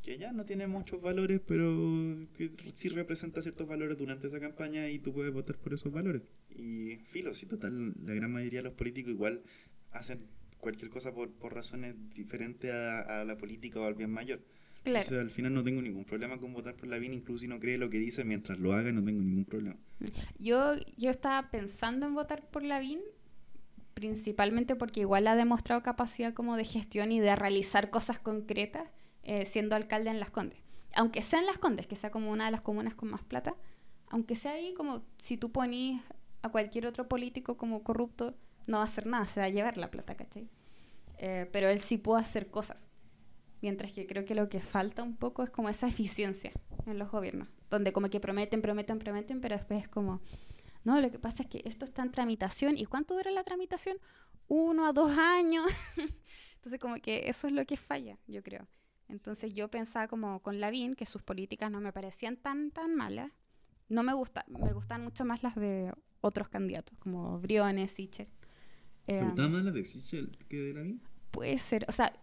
[0.01, 4.89] que ya no tiene muchos valores, pero que sí representa ciertos valores durante esa campaña
[4.89, 6.21] y tú puedes votar por esos valores.
[6.49, 9.41] Y filo, si total, la gran mayoría de los políticos igual
[9.91, 10.19] hacen
[10.59, 14.41] cualquier cosa por, por razones diferentes a, a la política o al bien mayor.
[14.83, 14.99] Claro.
[14.99, 17.77] Entonces, al final no tengo ningún problema con votar por Lavín, incluso si no cree
[17.77, 19.77] lo que dice, mientras lo haga no tengo ningún problema.
[20.37, 22.99] Yo, yo estaba pensando en votar por Lavín,
[24.05, 28.87] principalmente porque igual ha demostrado capacidad como de gestión y de realizar cosas concretas
[29.23, 30.59] eh, siendo alcalde en Las Condes.
[30.93, 33.55] Aunque sea en Las Condes, que sea como una de las comunas con más plata,
[34.09, 36.01] aunque sea ahí como si tú ponís
[36.43, 38.35] a cualquier otro político como corrupto,
[38.67, 40.47] no va a hacer nada, se va a llevar la plata, ¿cachai?
[41.17, 42.87] Eh, pero él sí puede hacer cosas.
[43.61, 46.51] Mientras que creo que lo que falta un poco es como esa eficiencia
[46.85, 50.21] en los gobiernos, donde como que prometen, prometen, prometen, pero después es como,
[50.85, 52.77] no, lo que pasa es que esto está en tramitación.
[52.77, 53.97] ¿Y cuánto dura la tramitación?
[54.47, 55.65] Uno a dos años.
[56.55, 58.67] Entonces como que eso es lo que falla, yo creo.
[59.09, 63.31] Entonces yo pensaba como con Lavín que sus políticas no me parecían tan, tan malas.
[63.89, 68.27] No me gusta, me gustan mucho más las de otros candidatos, como Briones, Sichel.
[69.05, 71.01] ¿Te Eh, más la de Sichel que de Lavín?
[71.31, 71.85] Puede ser.
[71.87, 72.13] O sea,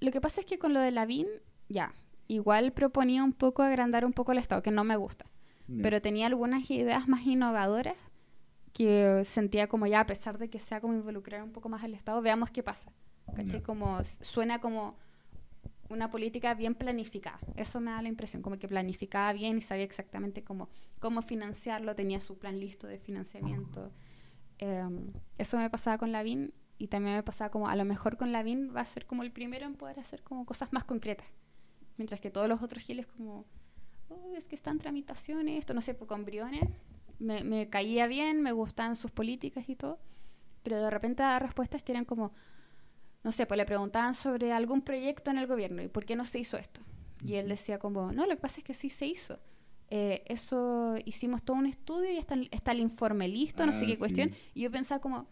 [0.00, 1.26] lo que pasa es que con lo de Lavín,
[1.68, 1.94] ya,
[2.26, 5.26] igual proponía un poco agrandar un poco el Estado, que no me gusta.
[5.82, 7.94] Pero tenía algunas ideas más innovadoras
[8.78, 11.94] que sentía como ya, a pesar de que sea como involucrar un poco más al
[11.94, 12.92] Estado, veamos qué pasa.
[13.26, 13.58] ¿Cachai?
[13.58, 13.62] Ya.
[13.64, 14.94] Como suena como
[15.88, 17.40] una política bien planificada.
[17.56, 20.68] Eso me da la impresión, como que planificaba bien y sabía exactamente cómo,
[21.00, 23.90] cómo financiarlo, tenía su plan listo de financiamiento.
[24.58, 28.30] Em, eso me pasaba con Lavín y también me pasaba como a lo mejor con
[28.30, 31.26] Lavín va a ser como el primero en poder hacer como cosas más concretas.
[31.96, 33.44] Mientras que todos los otros giles como,
[34.08, 36.68] "Oh, es que están tramitaciones, esto no sé, pues con Briones
[37.18, 39.98] me, me caía bien, me gustaban sus políticas y todo,
[40.62, 42.32] pero de repente daba respuestas que eran como,
[43.24, 46.24] no sé, pues le preguntaban sobre algún proyecto en el gobierno y por qué no
[46.24, 46.80] se hizo esto.
[47.24, 49.40] Y él decía como, no, lo que pasa es que sí se hizo.
[49.90, 53.84] Eh, eso hicimos todo un estudio y está, el- está el informe listo, no sé
[53.84, 53.98] Ah, qué sí.
[53.98, 54.32] cuestión.
[54.54, 55.26] Y yo pensaba como,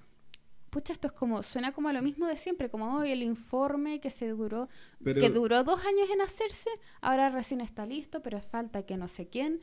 [0.70, 4.00] pucha, esto es como, suena como a lo mismo de siempre, como hoy el informe
[4.00, 4.68] que se duró,
[5.04, 6.70] Pero- que duró dos años en hacerse,
[7.00, 9.60] ahora recién está listo, pero falta que no sé quién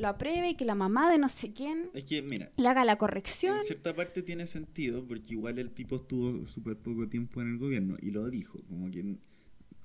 [0.00, 2.84] lo apruebe y que la mamá de no sé quién Es que, mira, le haga
[2.84, 3.58] la corrección.
[3.58, 7.58] en cierta parte tiene sentido porque igual el tipo estuvo súper poco tiempo en el
[7.58, 9.16] gobierno y lo dijo, como que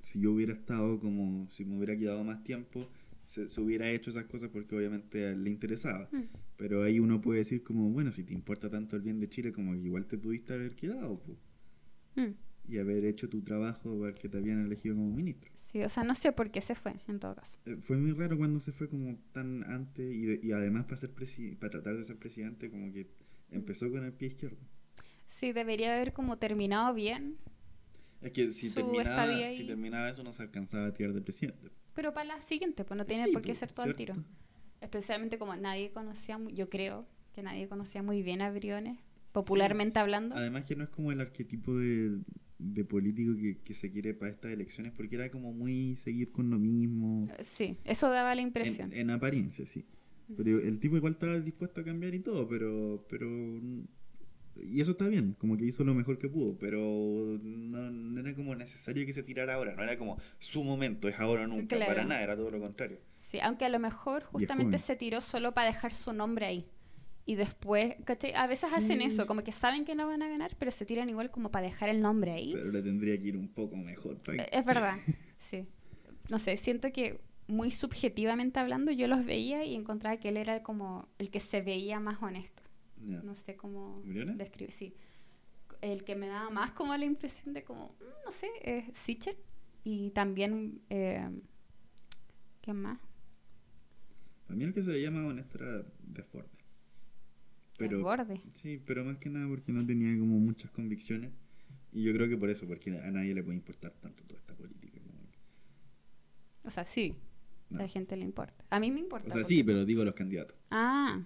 [0.02, 2.88] si yo hubiera estado como, si me hubiera quedado más tiempo,
[3.28, 6.08] se, se hubiera hecho esas cosas porque obviamente a él le interesaba.
[6.12, 6.24] Mm.
[6.58, 9.52] Pero ahí uno puede decir como, bueno, si te importa tanto el bien de Chile,
[9.52, 11.22] como que igual te pudiste haber quedado
[12.16, 12.34] Mm.
[12.70, 15.52] y haber hecho tu trabajo para que te habían elegido como ministro.
[15.76, 17.58] Sí, o sea, no sé por qué se fue, en todo caso.
[17.66, 20.96] Eh, Fue muy raro cuando se fue como tan antes y, de- y además para,
[20.96, 23.08] ser presi- para tratar de ser presidente como que
[23.52, 24.56] empezó con el pie izquierdo.
[25.28, 27.36] Sí, debería haber como terminado bien,
[28.22, 31.70] Es que si terminaba, si terminaba eso no se alcanzaba a tirar de presidente.
[31.94, 34.14] pero para la siguiente, pues no tiene Sí, por qué ser todo el tiro.
[34.14, 34.32] ¿cierto?
[34.80, 38.98] Especialmente como nadie conocía, yo creo que nadie conocía muy bien a Briones,
[39.34, 40.36] popularmente hablando.
[40.36, 42.20] Además que no es como el arquetipo de,
[42.58, 46.50] de político que, que se quiere para estas elecciones porque era como muy seguir con
[46.50, 47.28] lo mismo.
[47.38, 48.94] Eh, Sí, eso daba la impresión.
[48.94, 49.86] En, en apariencia, sí.
[50.36, 53.28] Pero el tipo igual estaba dispuesto a cambiar y todo, pero, pero
[54.64, 58.34] y eso está bien, como que hizo lo mejor que pudo, pero no, no era
[58.34, 61.76] como necesario que se tirara ahora, no era como su momento, es ahora o nunca,
[61.76, 61.86] Claro.
[61.94, 62.98] para nada, era todo lo contrario.
[63.18, 66.66] Sí, aunque a lo mejor justamente se tiró solo para dejar su nombre ahí.
[67.28, 68.34] Y después, ¿cachai?
[68.36, 71.10] A veces hacen eso, como que saben que no van a ganar, pero se tiran
[71.10, 72.54] igual como para dejar el nombre ahí.
[72.54, 74.18] Pero le tendría que ir un poco mejor.
[74.20, 74.98] pa' Eh, Es verdad,
[75.40, 75.66] sí.
[76.30, 80.64] No sé, siento que muy subjetivamente hablando yo los veía y encontraba que él era
[80.64, 82.64] como el que se veía más honesto.
[82.98, 84.96] No sé cómo describir, sí.
[85.82, 89.36] El que me daba más como la impresión de como, mm, no sé, es Sichel.
[89.84, 91.30] Y también, eh,
[92.62, 93.00] ¿qué más?
[94.48, 96.55] Para mí el que se veía más honesto era Desbordes.
[97.78, 98.42] Pero, borde.
[98.54, 101.32] Sí, pero más que nada porque no tenía como muchas convicciones.
[101.92, 104.54] Y yo creo que por eso, porque a nadie le puede importar tanto toda esta
[104.56, 105.00] política.
[105.00, 105.20] como
[106.64, 107.16] O sea, sí,
[107.70, 107.80] no.
[107.80, 108.64] a la gente le importa.
[108.70, 109.28] A mí me importa.
[109.28, 110.58] O sea, porque- sí, pero digo los candidatos.
[110.72, 111.26] Ah,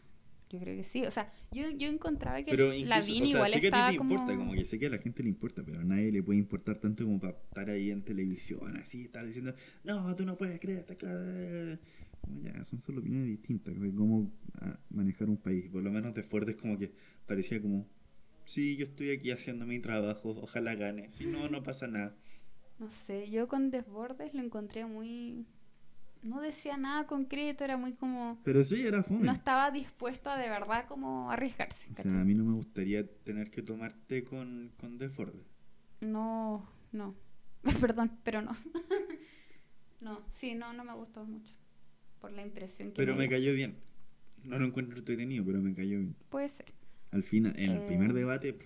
[0.50, 1.06] yo creo que sí.
[1.06, 3.86] O sea, yo, yo encontraba que Pero la incluso, o sea, igual sé que a
[3.88, 4.14] ti te como...
[4.14, 6.40] importa, como que sé que a la gente le importa, pero a nadie le puede
[6.40, 10.60] importar tanto como para estar ahí en televisión, así, estar diciendo, no, tú no puedes
[10.60, 11.80] creer, cosa".
[12.44, 15.70] Ya, son solo opiniones distintas de cómo ah, manejar un país.
[15.70, 16.92] Por lo menos de Ford es como que
[17.26, 17.88] parecía como,
[18.46, 21.12] sí, yo estoy aquí haciendo mi trabajo, ojalá gane.
[21.14, 22.16] Si no, no pasa nada.
[22.80, 25.46] No sé, yo con Desbordes lo encontré muy...
[26.22, 28.42] No decía nada concreto, era muy como...
[28.44, 29.26] Pero sí, era fome.
[29.26, 31.88] No estaba dispuesto a de verdad como arriesgarse.
[31.92, 35.36] o sea, a mí no me gustaría tener que tomar té con, con De Ford.
[36.02, 37.16] No, no.
[37.82, 38.52] Perdón, pero no.
[40.02, 41.59] no, sí, no, no me gustó mucho.
[42.20, 43.32] Por la impresión que Pero me dio.
[43.32, 43.76] cayó bien.
[44.44, 46.16] No lo encuentro entretenido, pero me cayó bien.
[46.30, 46.66] Puede ser.
[47.12, 48.66] Al final, en el Eh, primer debate, pff,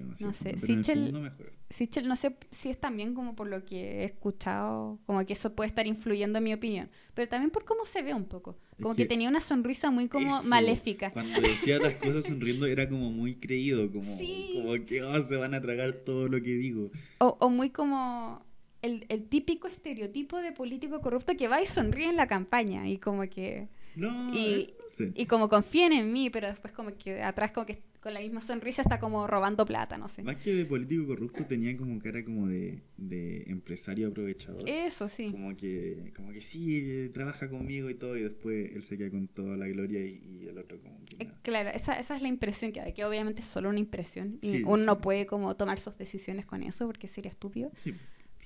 [0.00, 1.32] no sé, pero en el Sichel-.
[1.70, 5.54] Sichel, no sé si es también como por lo que he escuchado, como que eso
[5.54, 8.56] puede estar influyendo en mi opinión, pero también por cómo se ve un poco.
[8.78, 11.10] Es Como que, que tenía una sonrisa muy como Eso, maléfica.
[11.12, 14.52] Cuando decía las cosas sonriendo era como muy creído, como, Sí.
[14.54, 16.90] como que oh, se van a tragar todo lo que digo.
[17.18, 18.44] O, o muy como
[18.82, 22.98] el, el típico estereotipo de político corrupto que va y sonríe en la campaña y
[22.98, 23.68] como que...
[23.96, 25.12] No, Y- no sé.
[25.14, 28.40] Y como confían en mí, pero después como que atrás como que con la misma
[28.40, 30.22] sonrisa está como robando plata, no sé.
[30.22, 34.62] Más que de político corrupto tenía como cara como de, de empresario aprovechador.
[34.68, 35.30] Eso sí.
[35.32, 39.26] Como que, como que sí, trabaja conmigo y todo, y después él se queda con
[39.26, 41.30] toda la gloria y, y el otro como que Eh.
[41.42, 44.58] Claro, esa, esa es la impresión que da, que obviamente es solo una impresión y
[44.58, 44.84] Sí, uno sí.
[44.86, 47.72] no puede como tomar sus decisiones con eso porque sería estúpido.
[47.82, 47.92] Sí,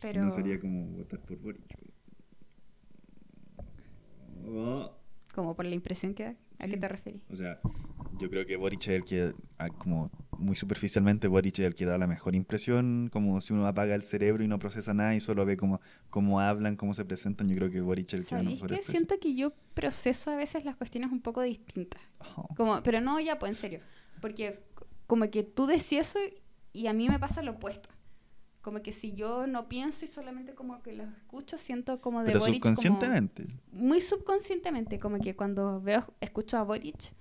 [0.00, 1.62] Pero- no sería como votar por Boric.
[4.46, 4.92] Oh.
[5.34, 6.34] Como por la impresión que da.
[6.58, 6.70] ¿A Sí.
[6.72, 7.22] qué te referís?
[7.30, 7.58] O sea,
[8.18, 11.86] yo creo que Boric es el que, ah, como muy superficialmente, Boric es el que
[11.86, 15.20] da la mejor impresión, como si uno apaga el cerebro y no procesa nada y
[15.20, 18.34] solo ve cómo, cómo hablan, cómo se presentan, yo creo que Boric es el que
[18.34, 21.40] da la ¿Sabéis mejor que siento que yo proceso a veces las cuestiones un poco
[21.42, 22.02] distintas?
[22.36, 22.46] Oh.
[22.56, 23.80] Como, pero no ya, pues en serio.
[24.20, 24.60] Porque
[25.06, 26.18] como que tú decías eso
[26.74, 27.88] y a mí me pasa lo opuesto.
[28.62, 32.26] Como que si yo no pienso y solamente como que los escucho, siento como de
[32.26, 33.46] Pero Boric como- subconscientemente.
[33.72, 37.12] muy subconscientemente, como que cuando veo, escucho a Boric,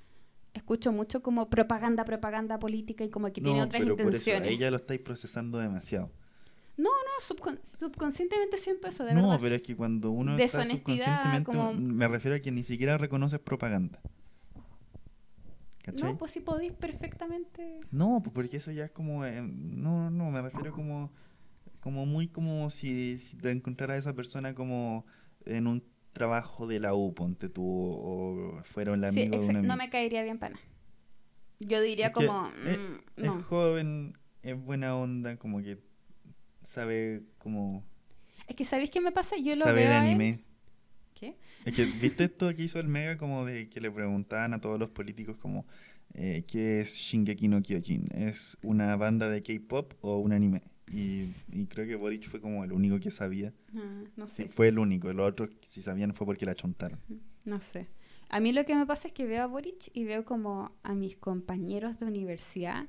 [0.54, 4.10] escucho mucho como propaganda, propaganda política y como que tiene No, otras pero por eso,
[4.10, 4.49] intenciones.
[4.49, 6.12] ella lo estáis procesando demasiado.
[6.75, 6.89] No,
[7.21, 9.39] subcon- subconscientemente siento eso, de no, verdad.
[9.41, 13.39] pero es que cuando uno está subconscientemente, como- me refiero a que ni siquiera reconoces
[13.39, 14.02] propaganda.
[15.84, 16.12] ¿Cachai?
[16.12, 17.80] No, pues sí podéis perfectamente.
[17.91, 19.25] No, pues porque eso ya es como...
[19.25, 21.10] eh, no, no, me refiero como...
[21.80, 25.06] Como muy como si, si te encontrara a esa persona como
[25.46, 29.46] en un trabajo de la U, ponte tú, o, o fuera el Sí, amigo de
[29.48, 30.60] exa- un no me caería bien pana.
[31.60, 32.48] Yo diría Es como.
[32.65, 33.44] es, mm, es no.
[33.44, 35.80] joven, es buena onda, como que
[36.63, 37.84] sabe como...
[38.48, 39.36] Es que, ¿sabéis qué me pasa?
[39.38, 40.44] Yo lo sabe veo de él- anime.
[41.13, 41.36] ¿Qué?
[41.65, 43.18] Es que, ¿viste esto que hizo el Mega?
[43.18, 45.65] Como de que le preguntaban a todos los políticos como,
[46.13, 48.08] eh, ¿qué es Shingeki no Kyojin?
[48.15, 50.63] ¿Es una banda de K-pop o un anime?
[50.91, 53.54] Y, y creo que Boric fue como el único que sabía.
[53.75, 54.49] Ah, no Sí, sé.
[54.49, 55.12] fue el único.
[55.13, 56.99] Los otros, si sabían, fue porque la chontaron.
[57.45, 57.88] No sé.
[58.30, 60.93] A mí lo que me pasa es que veo a Boric y veo como a
[60.95, 62.88] mis compañeros de universidad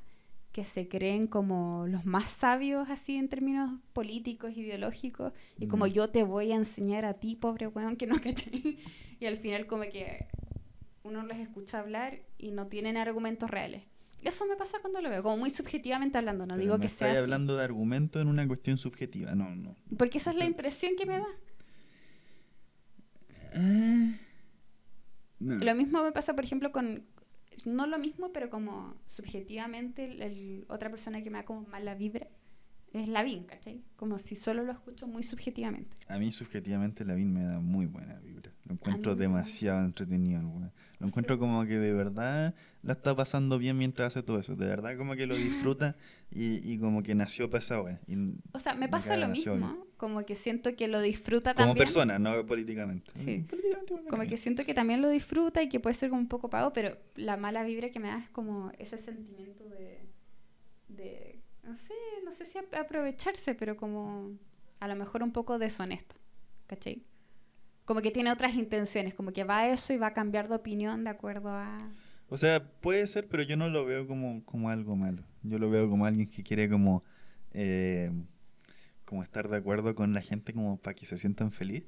[0.53, 6.11] que se creen como los más sabios así en términos políticos, ideológicos, y como yo
[6.11, 8.51] te voy a enseñar a ti, pobre weón, que no caché.
[9.21, 10.27] Y al final como que
[11.05, 13.85] uno los escucha hablar y no tienen argumentos reales.
[14.23, 16.89] Eso me pasa cuando lo veo, como muy subjetivamente hablando, no Pero digo me que
[16.89, 17.19] sea así.
[17.19, 19.35] hablando de argumento en una cuestión subjetiva.
[19.35, 19.75] No, no.
[19.97, 21.27] Porque esa es la impresión que me da.
[23.55, 24.13] Ah,
[25.39, 25.55] no.
[25.65, 27.05] Lo mismo me pasa, por ejemplo, con.
[27.65, 31.95] No lo mismo, pero como subjetivamente, el, el- otra persona que me da como mala
[31.95, 32.27] vibra
[32.93, 33.83] es Lavín, ¿cachai?
[33.97, 35.97] Como si solo lo escucho muy subjetivamente.
[36.09, 38.51] A mí subjetivamente Lavín me da muy buena vibra.
[38.65, 40.43] Lo encuentro demasiado entretenido.
[40.99, 44.55] Lo encuentro como que de verdad la está pasando bien mientras hace todo eso.
[44.55, 45.97] De verdad como que lo disfruta
[46.31, 48.01] y, y como que nació para esa wea.
[48.07, 48.15] Y
[48.53, 49.77] O sea, me pasa lo mismo, bien.
[49.97, 51.79] como que siento que lo disfruta Como también.
[51.85, 53.11] persona, no políticamente.
[53.17, 53.45] Sí.
[53.49, 56.49] Políticamente Como que siento que también lo disfruta y que puede ser como un poco
[56.49, 60.01] pago, pero la mala vibra que me da es como ese sentimiento de,
[60.89, 61.40] de
[61.71, 64.33] no sé, no sé si ap- aprovecharse, pero como
[64.81, 66.17] a lo mejor un poco deshonesto,
[66.67, 67.03] ¿cachai?
[67.87, 70.57] Como que tiene otras intenciones, como que va a eso y va a cambiar de
[70.57, 71.79] opinión de acuerdo a...
[72.29, 75.25] O sea, puede ser, pero yo no lo veo como, como algo malo.
[75.43, 77.03] Yo lo veo como alguien que quiere como,
[77.53, 78.11] eh,
[79.05, 81.85] como estar de acuerdo con la gente como para que se sientan feliz.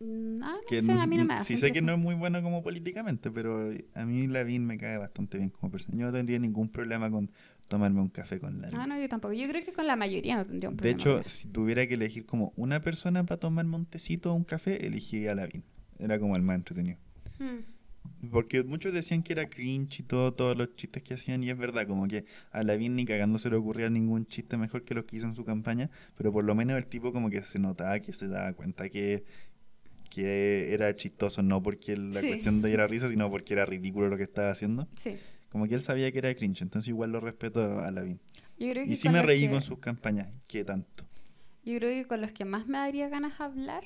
[0.00, 2.14] Mm, No, no Que sé, a mí no me sí sé que no es muy
[2.14, 5.98] bueno como políticamente, pero a mí Lavín me cae bastante bien como persona.
[5.98, 7.30] Yo no tendría ningún problema con
[7.70, 8.76] tomarme un café con Lavín.
[8.78, 9.32] Ah, no, yo tampoco.
[9.32, 10.98] Yo creo que con la mayoría no tendría un de problema.
[11.00, 11.30] hecho, con eso.
[11.30, 15.32] si tuviera que elegir como una persona para tomarme un tecito o un café, elegiría
[15.32, 15.62] a Lavín.
[15.98, 16.98] Era como el más entretenido.
[17.38, 18.28] Mm.
[18.30, 21.56] Porque muchos decían que era cringe y todo, todos los chistes que hacían, y es
[21.56, 25.04] verdad, como que a Lavín ni cagando se le ocurría ningún chiste mejor que los
[25.04, 27.98] que hizo en su campaña, pero por lo menos el tipo como que se notaba
[28.00, 29.24] que se daba cuenta que,
[30.10, 32.26] que era chistoso, no porque la Sí.
[32.28, 34.88] cuestión de ir a risa, sino porque era ridículo lo que estaba haciendo.
[34.96, 35.14] Sí.
[35.50, 38.20] Como que él sabía que era cringe, entonces igual lo respeto a Lavín.
[38.56, 41.04] Y sí me reí que- con sus campañas, ¿qué tanto?
[41.64, 43.84] Yo creo que con los que más me daría ganas hablar,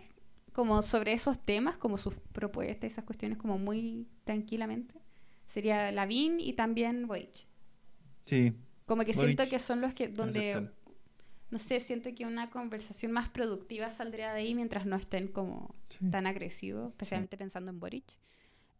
[0.52, 4.94] como sobre esos temas, como sus propuestas, esas cuestiones, como muy tranquilamente,
[5.46, 7.46] sería Lavín y también Boric.
[8.24, 8.52] Sí,
[8.86, 9.36] Como que Boric.
[9.36, 10.70] siento que son los que, donde, aceptable.
[11.50, 15.74] no sé, siento que una conversación más productiva saldría de ahí mientras no estén como
[15.88, 16.10] Sí.
[16.10, 18.04] tan agresivos, especialmente pensando en Boric.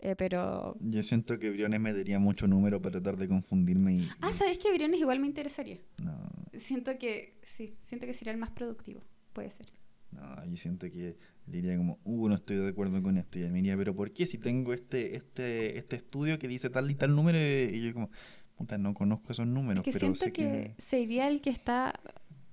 [0.04, 0.76] Eh, pero...
[0.80, 4.08] Yo siento que Briones me daría mucho número para tratar de confundirme y...
[4.20, 5.78] Ah, ¿sabes que Briones igual me interesaría?
[6.02, 6.12] No,
[6.58, 9.00] Siento que, sí, siento que sería el más productivo,
[9.32, 9.66] puede ser.
[10.10, 13.38] No, yo siento que diría como, uh, no estoy de acuerdo con esto.
[13.38, 16.68] Y él me diría, pero ¿por qué si tengo este, este, este estudio que dice
[16.68, 17.38] tal y tal número?
[17.38, 18.10] Y yo como,
[18.56, 21.98] puta, no conozco esos números, Es que pero siento sé que, sería el que está,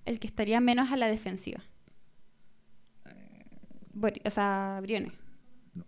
[0.06, 1.62] el que estaría menos a la defensiva.
[3.94, 5.12] Bori- o sea, Briones.
[5.74, 5.86] No,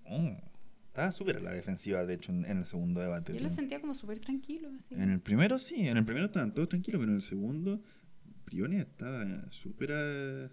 [0.93, 3.33] estaba súper a la defensiva, de hecho, en, en el segundo debate.
[3.33, 4.69] Yo lo sentía como súper tranquilo.
[4.79, 4.93] Así.
[4.93, 7.81] En el primero sí, en el primero estaban todos tranquilos, pero en el segundo,
[8.45, 10.51] Briones estaba súper a,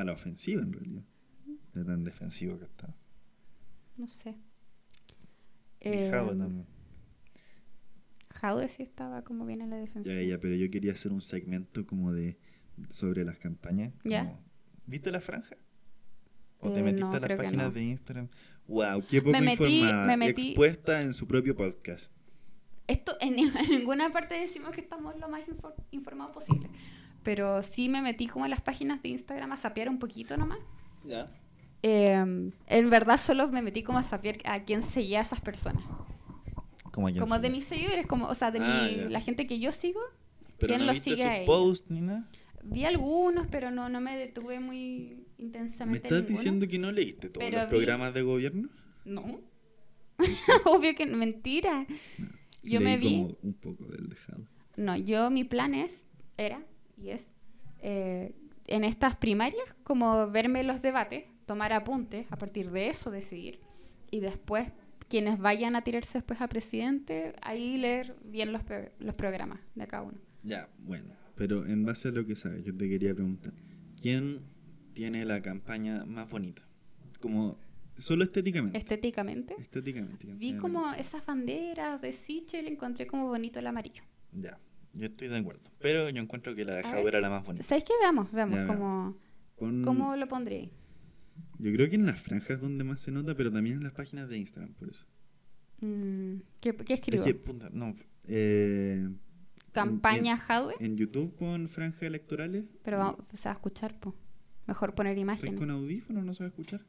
[0.00, 1.02] a la ofensiva en realidad.
[1.74, 2.96] De tan defensivo que estaba.
[3.98, 4.30] No sé.
[5.80, 6.66] Y Eh, Jadwe también.
[8.30, 10.14] Jadwe sí estaba como bien en la defensiva.
[10.14, 12.38] Ya, ya, pero yo quería hacer un segmento como de
[12.88, 13.92] sobre las campañas.
[14.02, 14.38] Ya.
[14.86, 15.56] ¿Viste la franja?
[16.60, 17.70] ¿O te Eh, metiste no, a las páginas no.
[17.72, 18.28] de Instagram?
[18.68, 19.04] ¡Wow!
[19.08, 20.06] ¡Qué poco Me metí- informada!
[20.06, 22.12] me metí- Expuesta en su propio podcast.
[22.86, 26.68] Esto en, en ninguna parte decimos que estamos lo más infor- informados posible.
[27.22, 30.58] Pero sí me metí como en las páginas de Instagram a sapear un poquito nomás.
[31.04, 31.28] Ya.
[31.82, 32.14] Eh,
[32.66, 35.82] en verdad solo me metí como a saber a quién seguía a esas personas.
[36.92, 39.70] Como, Como de mis seguidores, como, o sea, de Ah, mi- la gente que yo
[39.72, 40.00] sigo.
[40.58, 41.44] Pero ¿Quién no lo viste sigue a
[41.90, 42.24] ni nada.
[42.62, 45.98] Vi algunos, pero no, no me detuve muy ¿Me intensamente.
[46.00, 46.36] en estás ninguno.
[46.38, 48.68] diciendo que no leíste todos los vi- programas de gobierno?
[49.04, 49.40] No.
[50.64, 51.86] Obvio que no, mentira.
[52.62, 53.16] Yo me vi.
[53.22, 54.44] como un poco del dejado.
[54.76, 55.98] No, yo mi plan es,
[56.36, 56.62] era
[56.96, 57.26] y es,
[57.80, 58.34] eh,
[58.66, 63.60] en estas primarias, como verme los debates, tomar apuntes, a partir de eso decidir,
[64.10, 64.68] y después
[65.08, 69.86] quienes vayan a tirarse después a presidente, ahí leer bien los, pro- los programas de
[69.86, 70.18] cada uno.
[70.42, 71.10] Ya, bueno.
[71.36, 73.52] Pero en base a lo que sabes, yo te quería preguntar.
[74.00, 74.40] ¿Quién
[74.96, 76.62] tiene la campaña más bonita?
[77.20, 77.58] Como
[77.98, 78.78] solo estéticamente.
[78.78, 80.16] Estéticamente, Estéticamente.
[80.24, 84.02] ¿quién vi la- como esas banderas de Sichel, encontré como bonito el amarillo.
[84.32, 84.58] Ya,
[84.94, 85.70] yo estoy de acuerdo.
[85.80, 87.06] Pero yo encuentro que la de ver.
[87.08, 87.62] era la más bonita.
[87.62, 87.92] ¿Sabéis qué?
[88.00, 89.18] Veamos, veamos Ya, cómo,
[89.58, 90.70] Pon- cómo lo pondré.
[91.58, 94.28] Yo creo que en las franjas donde más se nota, pero también en las páginas
[94.30, 95.04] de Instagram, por eso.
[95.80, 97.22] Mm, ¿qué, qué escribo?
[97.22, 97.94] Es que, puta, no.
[98.24, 99.06] Eh,
[99.72, 100.42] Campaña
[100.80, 102.64] en, en YouTube pon franjas electorales.
[102.82, 104.14] pero vamos a escuchar, po.
[104.66, 105.56] Mejor poner ¿Estás imagen.
[105.56, 106.24] con audífonos?
[106.24, 106.80] ¿No sabes escuchar?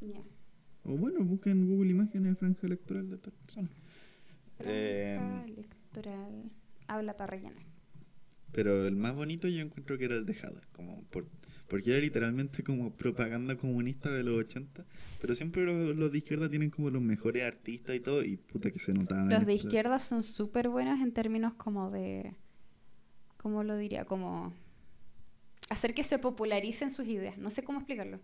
[0.00, 0.22] Ya.
[0.84, 3.68] O bueno, busca en Google Imágenes franja electoral de tal persona.
[4.56, 6.50] Franja Eh, electoral.
[6.88, 7.62] Habla para rellenar.
[8.52, 11.26] pero el más bonito yo encuentro que era el de Jadwe, como por,
[11.68, 14.86] porque era literalmente como propaganda comunista de los 80,
[15.20, 18.70] pero siempre los, los de izquierda tienen como los mejores artistas y todo, y puta
[18.70, 19.28] que se notaban.
[19.28, 22.34] Los de izquierda son súper buenos en términos como de.
[23.36, 24.04] ¿Cómo lo diría?
[24.06, 24.54] Como.
[25.70, 27.38] Hacer que se popularicen sus ideas.
[27.38, 28.20] No sé cómo explicarlo.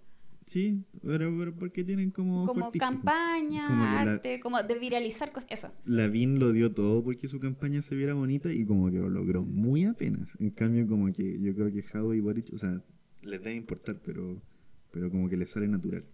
[0.47, 2.47] Sí, pero, pero porque tienen como...
[2.47, 5.49] Como campaña, Como que la- arte, como de viralizar cosas.
[5.51, 5.73] Eso.
[5.85, 9.45] Lavín lo dio todo porque su campaña se viera bonita y como que lo logró
[9.45, 10.29] muy apenas.
[10.41, 12.83] En cambio, como que yo creo que Jado y Boric, o sea,
[13.23, 14.43] les debe importar, pero,
[14.91, 16.05] pero como que les sale natural.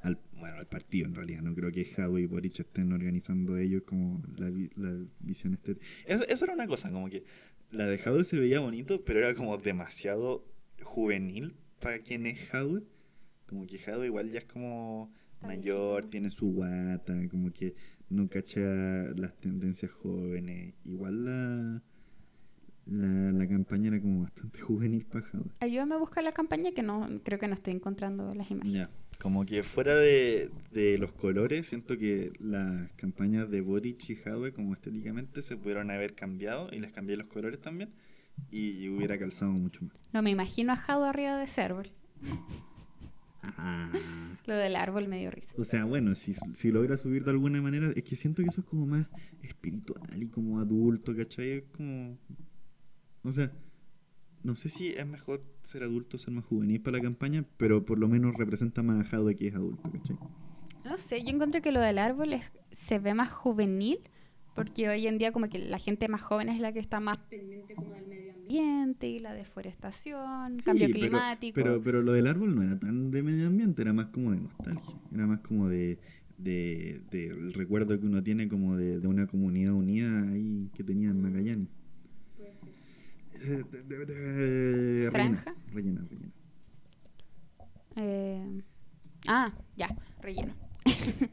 [0.00, 3.82] Al, bueno, al partido en realidad, no creo que Jado y Boric estén organizando ellos
[3.84, 5.84] como la, la visión estética.
[6.06, 7.24] Eso, eso era una cosa, como que
[7.72, 10.44] la de Jado se veía bonito, pero era como demasiado
[10.82, 12.82] juvenil para quien es Jado.
[13.46, 15.12] Como que Jado igual ya es como
[15.42, 17.74] mayor, tiene su guata, como que
[18.10, 20.74] no cacha las tendencias jóvenes.
[20.84, 21.82] Igual la,
[22.86, 25.46] la, la campaña era como bastante juvenil para Jado.
[25.60, 28.88] Ayúdame a buscar la campaña que no creo que no estoy encontrando las imágenes.
[29.18, 34.52] Como que fuera de, de los colores, siento que las campañas de Boric y Jadwe,
[34.52, 37.90] como estéticamente, se pudieron haber cambiado y les cambié los colores también
[38.50, 39.94] y hubiera calzado mucho más.
[40.12, 41.90] No me imagino a Jado arriba de server.
[43.42, 44.36] Ah, Ah.
[44.46, 45.54] Lo del árbol me dio risa.
[45.58, 48.60] O sea, bueno, si, si logra subir de alguna manera, es que siento que eso
[48.62, 49.06] es como más
[49.42, 51.50] espiritual y como adulto, ¿cachai?
[51.58, 52.16] Es como...
[53.22, 53.52] O sea,
[54.42, 57.84] no sé si es mejor ser adulto o ser más juvenil para la campaña, pero
[57.84, 60.16] por lo menos representa más a Jadwe que es adulto, ¿cachai?
[60.84, 63.98] No sé, yo encuentro que lo del árbol es- se ve más juvenil,
[64.54, 67.18] porque hoy en día como que la gente más joven es la que está más
[67.18, 71.54] pendiente como del medio ambiente y la deforestación, Sí, cambio climático.
[71.54, 74.40] Pero, pero lo del árbol no era tan de medio ambiente, era más como de
[74.40, 74.94] nostalgia.
[75.12, 75.98] Era más como de,
[76.38, 81.10] de, del recuerdo que uno tiene como de, de una comunidad unida ahí que tenía
[81.10, 81.68] en Magallanes.
[83.40, 85.54] Eh, ¿Franja?
[85.72, 86.32] Rellena, rellena, rellena.
[87.96, 88.62] Eh,
[89.26, 90.54] ah, ya, relleno.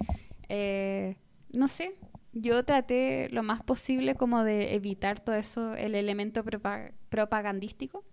[0.47, 1.17] Eh,
[1.53, 1.95] no sé,
[2.35, 8.03] yo traté lo más posible como de evitar todo eso, el elemento propa- propagandístico.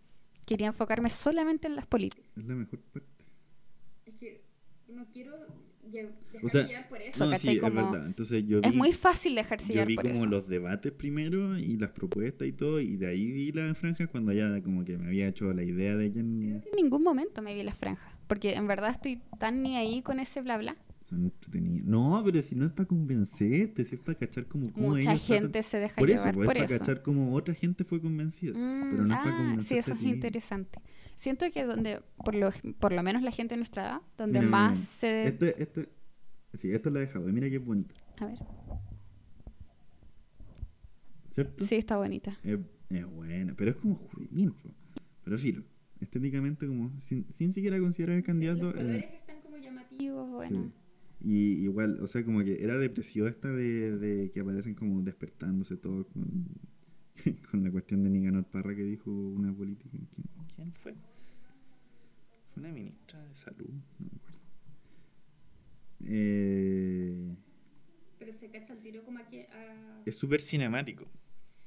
[0.47, 2.25] Quería enfocarme solamente en las políticas.
[2.37, 3.09] Es la mejor parte.
[4.07, 4.43] Es que
[4.89, 5.35] no quiero
[6.43, 8.07] O sea, por eso, no, sí, Como- es verdad.
[8.07, 10.27] Entonces yo vi, es muy fácil dejarse yo vi por como eso.
[10.27, 14.33] los debates primero y las propuestas y todo, y de ahí vi las franjas cuando
[14.33, 16.39] ya como que me había hecho la idea de quién...
[16.41, 19.77] Creo que en ningún momento me vi las franjas, porque en verdad estoy tan ni
[19.77, 20.77] ahí con ese bla bla.
[21.13, 21.85] Son entretenidas.
[21.87, 25.27] No, pero si no es para convencerte, si es para cachar como cómo Mucha ellos
[25.27, 26.79] tratan- gente se deja Por eso, llevar pues, por es para eso.
[26.85, 28.53] cachar como otra gente fue convencida.
[28.59, 30.79] Mm, pero no es para ah, convencerte sí, eso es interesante.
[31.19, 32.49] Siento que donde, por lo,
[32.81, 34.87] por lo menos la gente de nuestra edad, donde Mira, más mira.
[35.01, 35.27] se...
[35.29, 35.89] Este, este,
[36.55, 37.27] sí, esta la he dejado.
[37.27, 37.95] Mira qué bonita.
[38.19, 38.39] A ver,
[41.31, 41.65] ¿Cierto?
[41.67, 42.39] sí, está bonita.
[42.43, 42.59] Es,
[42.91, 44.53] es buena, pero es como juvenil.
[45.25, 45.63] Pero filo,
[46.01, 48.75] estéticamente como sin, sin siquiera considerar el candidato.
[48.77, 50.73] eh, están como llamativos, sí.
[51.25, 55.77] Y igual, o sea, como que era depresivo esta de, de que aparecen como despertándose
[55.77, 56.47] todos con,
[57.51, 59.91] con la cuestión de Nicanor Parra que dijo una política.
[59.91, 60.95] ¿Quién, quién fue?
[62.53, 64.41] Fue una ministra de salud, no me acuerdo.
[66.05, 67.37] Eh,
[68.19, 70.03] Pero se cacha el tiro como aquí a...
[70.05, 71.07] es súper cinemático.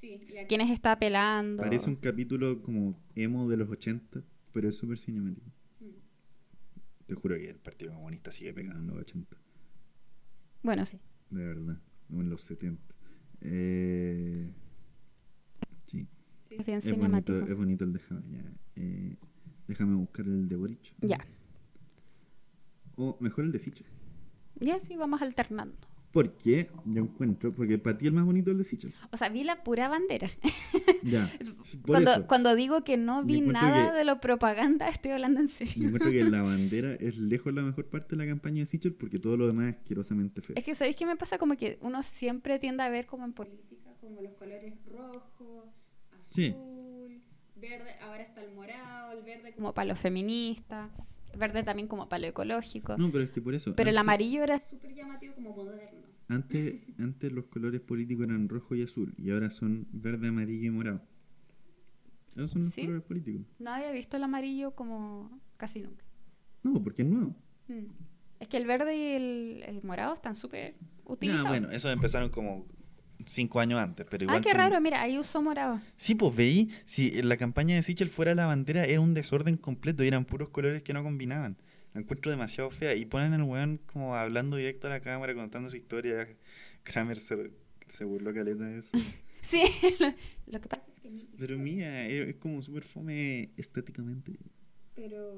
[0.01, 1.63] Sí, y quienes está apelando.
[1.63, 5.47] Parece un capítulo como emo de los 80, pero es súper cinemático.
[5.79, 7.05] Mm.
[7.07, 9.44] Te juro que el Partido Comunista sigue pegado en los 80.
[10.65, 10.99] Bueno, sí.
[11.29, 11.77] De verdad.
[12.09, 12.81] En los 70.
[13.41, 14.51] Eh,
[15.85, 16.07] sí.
[16.49, 17.33] Es bien Es cinemático.
[17.33, 18.21] bonito, es bonito el de Java.
[18.31, 18.53] Ya.
[18.75, 19.15] Eh,
[19.67, 20.95] déjame buscar el de Boric.
[21.01, 21.19] Ya.
[22.95, 23.85] O mejor el de Sichel.
[24.59, 25.77] Ya sí, vamos alternando.
[26.15, 28.93] Porque yo encuentro, porque para ti el más bonito es el de Sichel.
[29.11, 30.29] O sea, vi la pura bandera.
[31.03, 31.29] Ya.
[31.85, 32.27] Cuando, eso.
[32.27, 35.53] cuando digo que no Yo vi nada que- de lo propaganda, estoy hablando en Yo
[35.53, 35.85] serio.
[35.87, 39.19] encuentro que la bandera es lejos la mejor parte de la campaña de Sichel porque
[39.19, 40.55] todo lo demás es asquerosamente feo.
[40.57, 41.37] Es que, ¿sabéis qué me pasa?
[41.37, 45.73] Como que uno siempre tiende a ver como en política, como los colores rojo,
[46.11, 46.55] azul, Sí.
[47.57, 50.89] verde, ahora está el morado, el verde como para los feministas,
[51.37, 52.97] verde también como para lo ecológico.
[52.97, 53.75] No, pero es que por eso.
[53.75, 55.94] Pero el amarillo era súper llamativo como moderno.
[56.27, 60.69] Antes, antes los colores políticos eran rojo y azul y ahora son verde, amarillo y
[60.71, 61.01] morado.
[62.35, 62.81] Esos son los ¿Sí?
[62.81, 63.45] colores políticos.
[63.59, 66.03] No había visto el amarillo como casi nunca.
[66.63, 67.35] No, porque es nuevo.
[67.67, 67.85] Mm.
[68.39, 71.45] Es que el verde y el, el morado están súper utilizados.
[71.45, 72.65] Ah, bueno, esos empezaron como
[73.27, 75.79] cinco años antes, pero igual ah, qué son- raro, mira, ahí usó morado.
[75.95, 80.03] Sí, pues veí, si la campaña de Sichel fuera la bandera era un desorden completo
[80.03, 81.55] y eran puros colores que no combinaban.
[81.95, 85.69] La encuentro demasiado fea y ponen al weón como hablando directo a la cámara, contando
[85.69, 86.27] su historia.
[86.83, 87.51] Kramer se,
[87.87, 88.91] se burló caleta de eso.
[89.41, 89.61] Sí,
[90.47, 91.27] lo que pasa es que...
[91.37, 94.33] Pero mía, es, es como súper fome estéticamente.
[94.95, 95.35] Pero...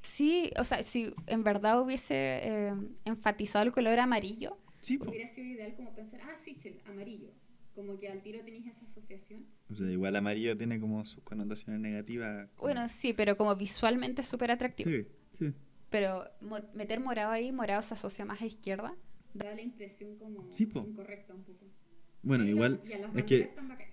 [0.00, 2.72] Sí, o sea, si en verdad hubiese eh,
[3.04, 7.28] enfatizado el color amarillo, Sí, hubiera sido ideal como pensar, ah, sí, chel, amarillo.
[7.74, 9.44] Como que al tiro tenéis esa asociación.
[9.70, 12.48] O sea, igual amarillo tiene como sus connotaciones negativas.
[12.56, 14.90] como- Bueno, sí, pero como visualmente es súper atractivo.
[14.90, 15.06] sí,
[15.38, 15.52] sí.
[15.92, 18.94] Pero mo- meter morado ahí, morado se asocia más a izquierda.
[19.34, 20.80] Da la impresión como Sí, po.
[20.88, 21.66] incorrecta un poco.
[22.24, 22.80] Bueno, Pero- igual,
[23.16, 23.50] es que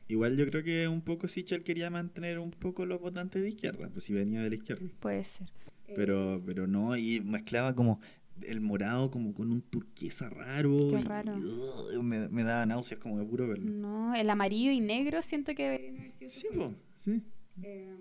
[0.08, 3.90] igual yo creo que un poco Sichel quería mantener un poco los votantes de izquierda,
[3.92, 4.86] pues si venía de la izquierda.
[5.00, 5.48] Puede ser.
[5.96, 8.00] Pero, pero no, y mezclaba como
[8.44, 10.88] el morado como con un turquesa raro.
[10.92, 11.34] Qué raro.
[11.38, 13.70] y, ugh, me, me daba náuseas como de puro verlo.
[13.72, 17.24] No, el amarillo y negro siento que Sí, po, sí.
[17.64, 17.96] Eh,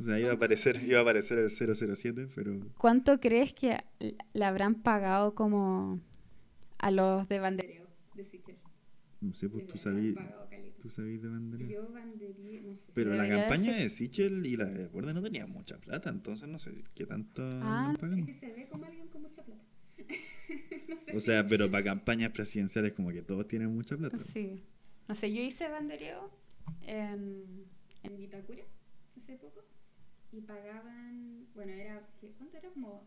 [0.00, 3.76] O sea, iba a aparecer, iba a aparecer el 007, pero ¿Cuánto crees que
[4.32, 6.00] le habrán pagado como
[6.78, 8.56] a los de bandereo de Sichel?
[9.20, 10.16] no sé, pues tú sabías,
[10.80, 11.66] tú sabías de bandera.
[11.66, 12.90] Yo bandería, no sé.
[12.94, 16.48] Pero la campaña ser- de Sichel y la de Borde no tenía mucha plata, entonces
[16.48, 19.62] no sé qué tanto Ah, es que se ve como alguien con mucha plata.
[20.88, 24.16] No sé O si- sea, pero para campañas presidenciales como que todos tienen mucha plata.
[24.32, 24.62] Sí.
[25.06, 26.30] No sé, yo hice bandereo
[26.82, 27.44] en,
[28.02, 28.62] en Vitacura
[29.16, 29.60] hace poco
[30.32, 32.70] y pagaban, bueno, era, ¿qué- ¿cuánto era?
[32.70, 33.06] Como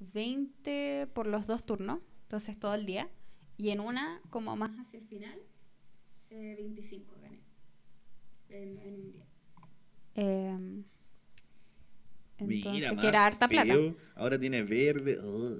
[0.00, 3.08] 20 por los dos turnos, entonces todo el día.
[3.56, 5.38] Y en una, como más hacia el final,
[6.30, 7.40] eh, 25 gané.
[8.50, 9.24] En, en un día.
[10.14, 10.84] Em,
[12.38, 13.74] entonces, Mira, que más era harta plata.
[14.14, 15.18] Ahora tiene verde.
[15.20, 15.58] Ugh.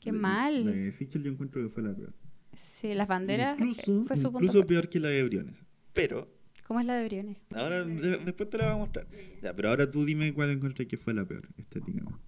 [0.00, 0.64] Qué La- mal.
[0.66, 2.12] La de Sichel yo encuentro que fue la peor.
[2.56, 5.56] Sí, las banderas Incluso, fue su incluso peor que la de Briones.
[5.92, 6.28] Pero,
[6.66, 7.36] ¿Cómo es la de Briones?
[7.54, 9.06] ahora de- después te la voy a mostrar.
[9.42, 12.18] Ya, pero ahora tú dime cuál encontré que fue la peor, estéticamente.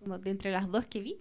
[0.00, 1.16] Como de entre las dos que vi,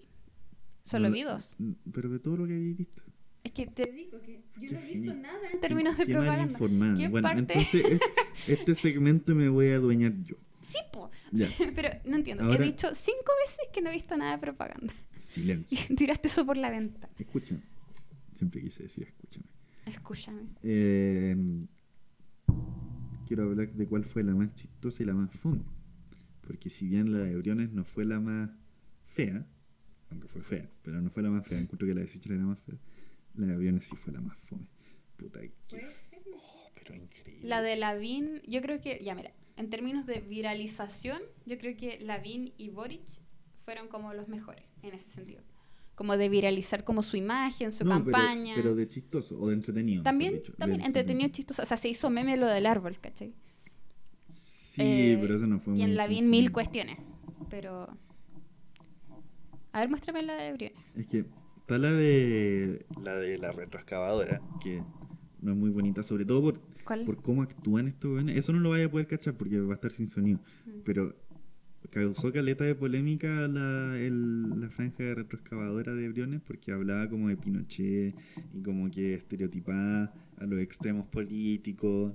[0.84, 1.56] solo No, vi dos.
[1.92, 3.02] Pero de todo lo que habéis visto.
[3.44, 6.14] Es que te digo que yo Qué no he visto nada en términos de Qué
[6.14, 6.52] mal propaganda.
[6.54, 6.96] informada.
[6.98, 7.40] ¿Qué Bueno, parte?
[7.40, 8.02] entonces es-
[8.48, 10.36] este segmento me voy a adueñar yo.
[10.64, 11.10] Sí, po.
[11.32, 11.48] Ya.
[11.76, 12.44] Pero no entiendo.
[12.44, 14.94] Ahora- He dicho cinco veces que no he visto nada de propaganda.
[15.20, 15.76] Silencio.
[15.90, 17.10] Y tiraste eso por la venta.
[17.18, 17.62] Escúchame.
[18.36, 19.46] Siempre quise decir escúchame.
[19.88, 20.42] Escúchame.
[20.62, 21.36] Eh,
[23.28, 25.64] quiero hablar de cuál fue la más chistosa y la más fome.
[26.46, 28.50] Porque si bien la de Briones no fue la más
[29.06, 29.46] fea,
[30.10, 32.44] aunque fue fea, pero no fue la más fea, encuentro que la de Sichel era
[32.44, 32.76] más fea,
[33.36, 34.66] la de Briones sí fue la más fome.
[35.18, 37.48] Puta, qué oh, pero increíble.
[37.48, 42.00] La de Lavín, yo creo que, ya mira, en términos de viralización, yo creo que
[42.00, 43.06] Lavín y Boric
[43.64, 45.42] fueron como los mejores en ese sentido.
[46.02, 48.54] Como de viralizar como su imagen, su No, pero- campaña.
[48.56, 50.02] Pero, de chistoso o de entretenido.
[50.02, 51.62] también, dicho, de también entretenido, chistoso.
[51.62, 53.36] O sea, se hizo meme lo del árbol, ¿cachai?
[54.28, 56.32] Sí, Eh, pero eso no fue Y muy en Lavín intenso.
[56.32, 56.98] mil cuestiones.
[57.52, 57.88] Pero...
[59.74, 60.80] A ver, muéstrame la de Briones.
[60.96, 61.26] Es que
[61.60, 64.82] está la de la de la retroexcavadora, que
[65.40, 67.06] no es muy bonita, sobre todo por, ¿Cuál?
[67.06, 68.38] por cómo actúan estos weones.
[68.40, 70.40] Eso no lo vaya a poder cachar porque va a estar sin sonido.
[70.66, 70.70] Mm.
[70.84, 71.16] Pero
[71.90, 77.28] causó caleta de polémica la, el- la franja de retroexcavadora de Briones porque hablaba como
[77.30, 78.16] de Pinochet
[78.54, 82.14] y como que estereotipaba a los extremos políticos.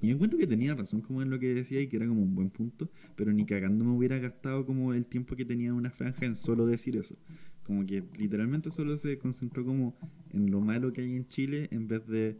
[0.00, 2.22] Y yo encuentro que tenía razón como en lo que decía y que era como
[2.22, 5.90] un buen punto, pero ni cagando me hubiera gastado como el tiempo que tenía una
[5.90, 7.16] franja en solo decir eso.
[7.64, 9.96] Como que literalmente solo se concentró como
[10.32, 12.36] en lo malo que hay en Chile en vez de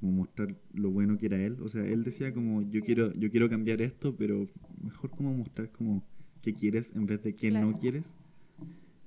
[0.00, 1.56] como mostrar lo bueno que era él.
[1.62, 4.46] O sea, él decía como yo quiero, yo quiero cambiar esto, pero
[4.82, 6.04] mejor como mostrar como
[6.42, 7.78] qué quieres en vez de qué no Claro.
[7.78, 8.14] quieres.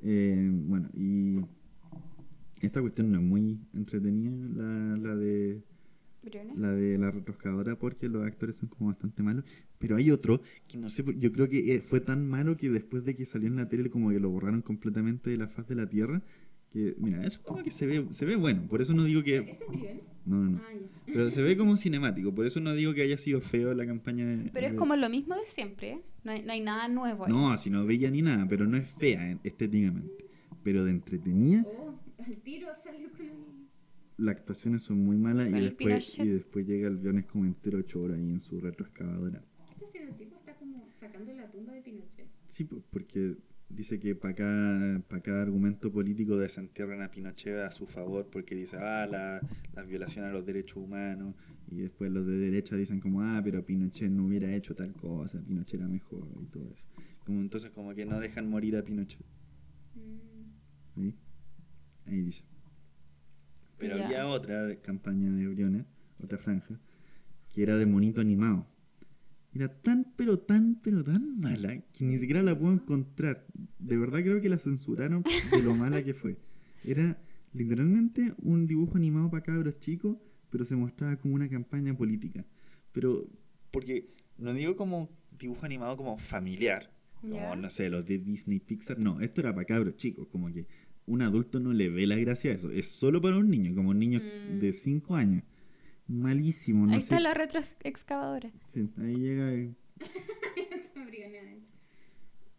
[0.02, 1.40] Eh, bueno, y
[2.62, 5.62] esta cuestión no es muy entretenida, la, la de
[6.58, 9.46] la de la retroscadora porque los actores son como bastante malos.
[9.78, 13.06] Pero hay otro que no sé, yo creo que eh, fue tan malo que después
[13.06, 15.76] de que salió en la tele como que lo borraron completamente de la faz de
[15.76, 16.22] la tierra.
[16.72, 19.38] Que, mira, eso como que se ve, se ve bueno, por eso no digo que...
[19.38, 20.04] ¿Ese es Briones?
[20.30, 20.58] No, no, no.
[20.64, 20.72] Ah.
[21.08, 24.26] Pero se ve como cinemático, por eso no digo que haya sido feo la campaña
[24.28, 24.50] de...
[24.52, 26.02] Pero es de- como lo mismo de siempre, ¿eh?
[26.24, 27.32] No hay, no hay nada nuevo ahí.
[27.32, 30.26] No, si no brilla ni nada, pero no es fea eh, estéticamente.
[30.64, 33.32] Pero de entretenida, Oh, al tiro salió con el...
[34.18, 37.80] las actuaciones son muy malas y el después, y después llega el viernes como entero
[37.80, 39.42] ocho horas ahí en su retroexcavadora.
[39.42, 40.36] ¿Qué está haciendo el tipo?
[40.36, 42.28] Está como sacando la tumba de Pinochet.
[42.50, 43.36] Sí, pues, porque
[43.70, 48.56] dice que para cada, para cada argumento político desentierran a Pinochet a su favor porque
[48.56, 49.42] dice, ah, la,
[49.74, 51.36] la violación a los derechos humanos.
[51.72, 55.40] Y después los de derecha dicen como, ah, pero Pinochet no hubiera hecho tal cosa,
[55.42, 56.88] Pinochet era mejor y todo eso.
[57.26, 59.26] Como, entonces como que no dejan morir a Pinochet.
[59.96, 61.02] Mm.
[61.02, 61.16] ¿sí?
[62.08, 62.44] Ahí dice.
[63.78, 65.86] Pero había otra campaña de Briones,
[66.22, 66.80] otra franja,
[67.54, 68.68] que era de monito animado.
[69.54, 73.46] Era tan, pero tan, pero tan mala que ni siquiera la puedo encontrar.
[73.80, 76.38] De verdad creo que la censuraron de lo mala que fue.
[76.84, 77.18] Era
[77.54, 80.18] literalmente un dibujo animado para cabros chicos,
[80.52, 82.46] pero se mostraba como una campaña política.
[82.92, 83.28] Pero,
[83.72, 86.92] porque no digo como dibujo animado como familiar,
[87.22, 90.66] como, no sé, los de Disney Pixar, no, esto era para cabros chicos, como que
[91.06, 93.90] un adulto no le ve la gracia a eso, es solo para un niño, como
[93.90, 94.60] un niño Mm.
[94.60, 95.44] de 5 años.
[96.10, 97.04] Malísimo, no Ahí sé.
[97.06, 98.50] está la retroexcavadora.
[98.66, 99.74] Sí, ahí llega eh,
[100.96, 101.70] Briones adentro.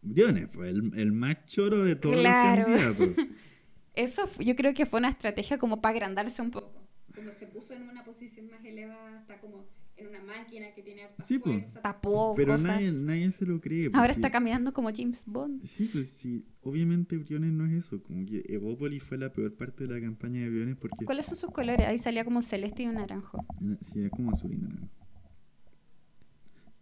[0.03, 2.69] Briones, pues, el, el más choro de todos Claro.
[2.69, 3.27] los candidatos.
[3.95, 6.73] Eso fu- yo creo que fue una estrategia como para agrandarse un poco.
[7.15, 9.67] Como se puso en una posición más elevada, está como
[10.01, 11.51] en una máquina que tiene harta Sí, po.
[11.51, 12.67] fuerza, tapó Pero cosas.
[12.69, 13.91] nadie, nadie se lo cree.
[13.91, 14.19] pues, Ahora sí.
[14.21, 15.63] está caminando como James Bond.
[15.65, 19.87] Sí, pues sí, obviamente Briones no es eso, como que Evópolis fue la peor parte
[19.87, 21.87] de la campaña de Briones porque ¿Cuáles son sus colores?
[21.87, 23.45] Ahí salía como celeste y un naranjo.
[23.83, 24.89] sí, es como azul y naranjo.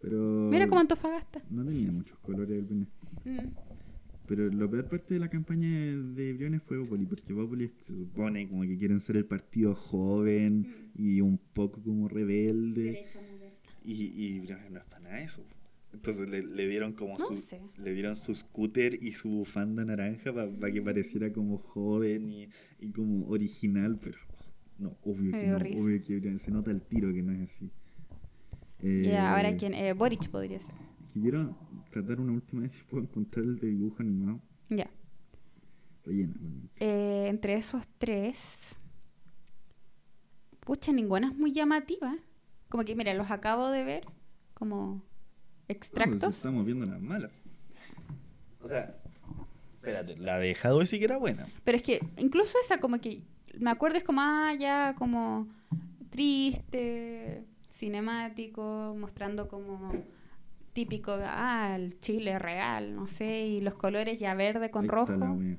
[0.01, 0.17] Pero
[0.49, 1.41] Mira como Antofagasta.
[1.49, 2.87] no tenía muchos colores el Briones.
[3.25, 3.68] Mm.
[4.29, 8.47] Pero la peor parte de la campaña de Briones fue Evópolis, porque Evópolis se supone
[8.47, 13.07] como que quieren ser el partido joven y un poco como rebelde.
[13.83, 15.43] Y, y Briones no es para nada eso.
[15.91, 17.59] Entonces le, le dieron como No su, sé.
[17.83, 22.47] le dieron su scooter y su bufanda naranja para que pareciera como joven y,
[22.79, 24.19] y como original, pero
[24.77, 25.81] no, obvio Me que no, risa.
[25.81, 27.71] obvio que Briones- se nota el tiro que no es así.
[28.83, 29.73] Eh, Y ahora quién?
[29.73, 30.75] Eh, Boric podría ser.
[31.13, 31.55] Quiero
[31.91, 34.39] tratar una última vez si puedo encontrar el de dibujo animado.
[34.69, 34.89] Ya.
[36.05, 36.33] Rellena.
[36.77, 38.77] Eh, entre esos tres,
[40.61, 42.15] pucha, ninguna es muy llamativa.
[42.69, 44.05] Como que, mira, los acabo de ver
[44.53, 45.03] como No,
[45.67, 46.19] extractos.
[46.21, 47.31] pues, estamos viendo las malas.
[48.61, 48.95] O sea,
[49.75, 51.47] espérate, la de Hadwe sí que era buena.
[51.63, 53.23] Pero es que incluso esa como que
[53.57, 55.47] me acuerdo es como, ah, ya como
[56.09, 59.91] triste, cinemático, mostrando como
[60.73, 64.93] típico, ah, el Chile real, no sé, y los colores ya verde con Ahí la
[64.95, 65.33] rojo.
[65.33, 65.57] wea.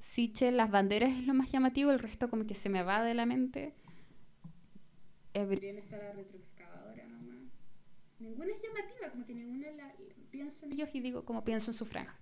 [0.00, 3.14] Siche, las banderas es lo más llamativo, el resto como que se me va de
[3.14, 3.74] la mente.
[5.34, 7.52] Eh, Brienne está la retroexcavadora nomás.
[8.18, 9.92] Ninguna es llamativa, como que ninguna la,
[10.30, 12.16] pienso en ellos y digo como pienso en su franja.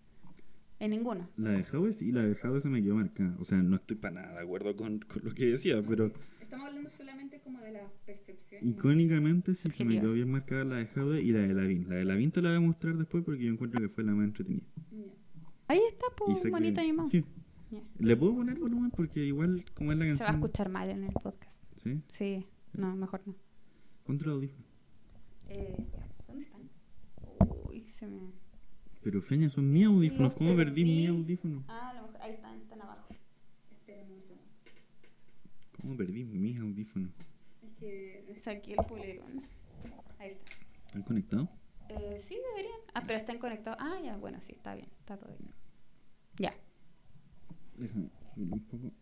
[0.81, 1.29] En ninguno.
[1.37, 3.35] La de Hadwe sí, la de Hadwe se me quedó marcada.
[3.41, 6.13] O sea, no estoy para nada de acuerdo con, con lo que decía, pero
[6.49, 8.67] Estamos hablando solamente como de la percepción.
[8.67, 11.87] icónicamente sí se me quedó bien marcada la de Hadwe y la de Lavin.
[11.91, 14.13] La de Lavin te la voy a mostrar después porque yo encuentro que fue la
[14.13, 14.65] más entretenida.
[15.67, 17.09] Ahí está, pues, que- bonito animado.
[17.09, 17.23] Sí.
[17.99, 18.91] ¿Le puedo poner volumen?
[18.93, 20.27] Porque igual, como es la Se canción.
[20.27, 21.63] va a escuchar mal en el podcast.
[21.83, 22.01] ¿Sí?
[22.09, 23.35] Sí, no, mejor no.
[24.07, 24.65] Ponte el audífono.
[25.51, 25.77] Eh,
[26.27, 26.63] ¿Dónde están?
[27.69, 28.33] Uy, se me.
[29.03, 30.23] Pero Feña, son mis audífonos.
[30.23, 30.85] Los ¿Cómo perdí perdí.
[30.85, 31.65] mi audífono?
[31.69, 32.23] Ah, a lo mejor.
[32.23, 33.08] Ahí están, están abajo.
[35.89, 37.11] ¿Cómo perdí mis audífonos?
[37.63, 39.43] Es que saqué el polerón.
[40.19, 40.53] Ahí está.
[40.85, 41.49] ¿Están conectados?
[41.89, 42.79] Eh, sí, deberían.
[42.93, 43.79] Ah, pero están conectados.
[43.81, 44.91] Ah, ya, bueno, sí, está bien.
[45.01, 45.51] Está todo bien.
[46.37, 46.55] Ya.
[47.79, 48.93] Déjame subir un poco.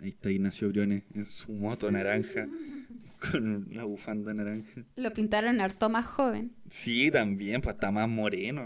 [0.00, 2.48] Ahí está Ignacio Briones en su moto naranja
[3.30, 4.82] con la bufanda naranja.
[4.96, 6.56] Lo pintaron harto más joven.
[6.68, 8.64] Sí, también, pues está más moreno.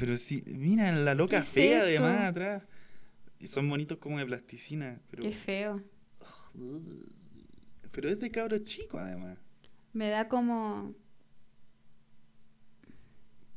[0.00, 2.02] Pero sí, mira la loca ¿Qué es fea eso?
[2.04, 2.62] además atrás.
[3.38, 4.98] Y son bonitos como de plasticina.
[5.10, 5.82] Pero, Qué feo.
[7.92, 9.38] pero es de cabro chico además.
[9.92, 10.94] Me da como.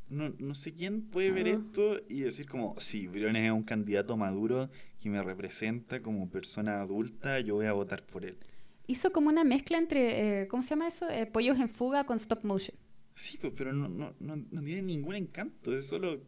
[0.09, 1.51] No, no sé quién puede ver Ah.
[1.51, 4.69] esto y decir como, sí, Briones es un candidato maduro
[5.01, 8.37] que me representa como persona adulta, yo voy a votar por él.
[8.85, 10.41] Hizo como una mezcla entre.
[10.43, 11.09] eh, ¿Cómo se llama eso?
[11.09, 12.77] Eh, pollos en fuga con stop motion.
[13.15, 16.19] Sí, pues, pero no, no, no, no tiene ningún encanto, es solo...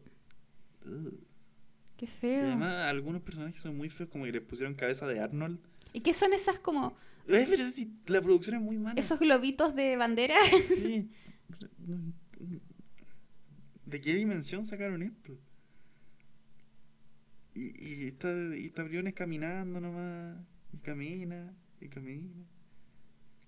[0.86, 1.14] Ugh.
[1.96, 2.46] Qué Y feo.
[2.46, 5.58] además algunos personajes son muy feos, como que les pusieron cabeza de Arnold.
[5.92, 6.96] ¿Y qué son esas como.
[7.26, 9.00] Pero sí, la producción es muy mala.
[9.00, 10.36] esos globitos de bandera?
[10.62, 11.10] Sí.
[13.86, 15.38] ¿De qué dimensión sacaron esto?
[17.54, 20.36] Y, y está, y está Briones caminando nomás.
[20.72, 22.44] Y camina, y camina.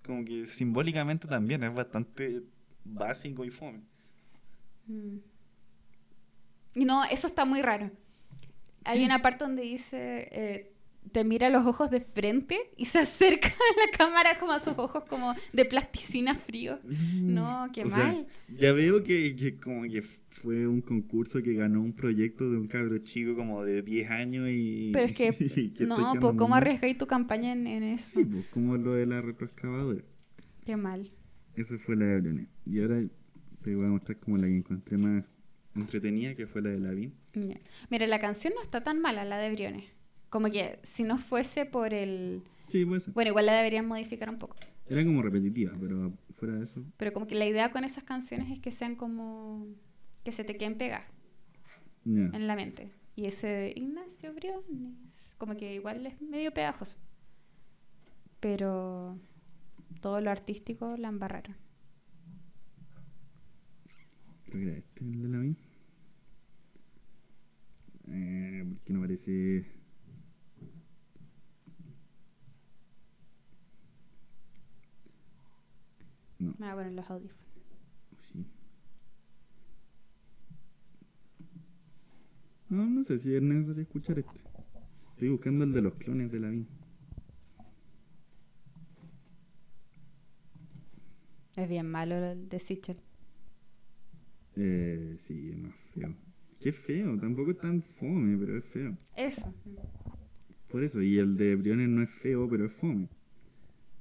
[0.03, 2.41] Como que simbólicamente también es bastante
[2.83, 3.81] básico y fome.
[4.87, 5.17] Mm.
[6.75, 7.91] No, eso está muy raro.
[8.85, 9.05] Hay Sí.
[9.05, 10.73] una parte donde dice, eh,
[11.11, 14.77] te mira los ojos de frente y se acerca a la cámara como a sus
[14.77, 16.79] ojos como de plasticina frío.
[16.83, 18.27] No, qué O sea, mal.
[18.47, 22.67] ya veo que, que como que fue un concurso que ganó un proyecto de un
[22.67, 24.91] cabro chico como de 10 años y...
[24.93, 28.19] Pero es que, no, pues ¿cómo arriesgáis tu campaña en, en eso?
[28.19, 30.01] Sí, pues como lo de la retroexcavadora.
[30.65, 31.11] Qué mal.
[31.55, 32.47] Esa fue la de Briones.
[32.65, 33.01] Y ahora
[33.63, 35.25] te voy a mostrar como la que encontré más
[35.81, 37.13] entretenida, que fue la de Lavín.
[37.33, 37.57] Ya.
[37.89, 39.85] Mira, la canción no está tan mala, la de Briones.
[40.29, 42.43] Como que si no fuese por el...
[42.69, 43.13] Sí, puede ser.
[43.13, 44.55] Bueno, igual la deberían modificar un poco.
[44.87, 46.83] Era como repetitiva, pero fuera de eso.
[46.97, 49.67] Pero como que la idea con esas canciones es que sean como...
[50.23, 51.07] que se te queden pegadas
[52.05, 52.91] en la mente.
[53.15, 54.63] Y ese de Ignacio Briones,
[55.37, 56.97] como que igual es medio pegajoso.
[58.39, 59.19] Pero
[60.01, 61.55] todo lo artístico la embarraron.
[64.45, 65.57] Creo que era este el de Lavín.
[68.09, 69.65] Eh, ¿Por qué no parece...?
[76.39, 77.45] No, Me voy a poner los audífonos.
[78.21, 78.45] sí.
[82.69, 84.39] No, no sé si es necesario escuchar este.
[85.13, 86.67] Estoy buscando el de los clones de Lavín.
[91.55, 92.97] Es bien malo el de Sichel.
[94.55, 96.15] Eh, sí, es más feo.
[96.59, 98.97] Qué feo, tampoco es tan fome, pero es feo.
[99.15, 99.53] Eso.
[100.69, 103.07] Por eso, y el de Briones no es feo, pero es fome.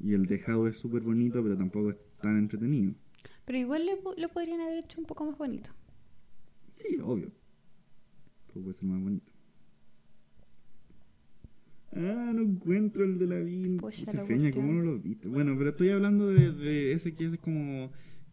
[0.01, 2.95] Y el de Jao es súper bonito, pero tampoco es tan entretenido.
[3.45, 5.71] Pero igual le po- lo podrían haber hecho un poco más bonito.
[6.73, 7.31] Sí, obvio.
[8.53, 9.33] Todo puede ser más bonito.
[11.93, 13.81] Ah, no encuentro el de la Vin.
[14.27, 14.51] Feña.
[14.53, 15.27] ¿cómo no lo viste?
[15.29, 17.91] Bueno, pero estoy hablando de, de ese que es como.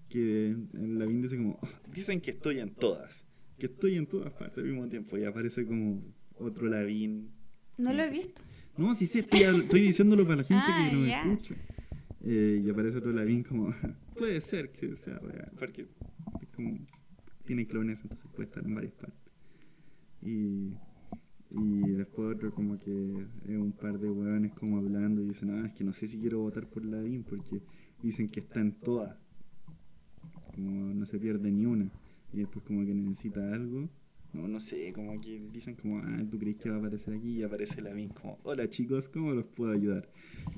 [0.10, 1.58] Que la Vin dice como.
[1.64, 3.25] "Ah, dicen que estoy en todas.
[3.58, 5.18] Que estoy en todas partes al mismo tiempo.
[5.18, 6.02] Y aparece como
[6.38, 7.30] otro Lavín.
[7.78, 8.42] No lo he visto.
[8.78, 11.22] No, sí, sí, estoy, diciéndolo para la gente Ah, que no me ya.
[11.24, 11.56] escucha.
[12.22, 13.74] Eh, y aparece otro Lavín como,
[14.18, 15.84] puede ser que sea real, porque
[16.42, 16.78] es como,
[17.46, 19.32] tiene clones, entonces puede estar en varias partes.
[20.22, 20.74] Y,
[21.52, 25.68] y después otro como que es un par de hueones como hablando y dicen, ah,
[25.68, 27.62] es que no sé si quiero votar por Lavín porque
[28.02, 29.16] dicen que está en todas.
[30.54, 31.92] Como no se pierde ni una.
[32.34, 33.90] Y después como que necesita algo.
[34.34, 37.38] No, no sé, como que dicen como, ah, ¿tú crees que va a aparecer aquí?
[37.38, 40.10] Y aparece Lavín como, hola chicos, ¿cómo los puedo ayudar?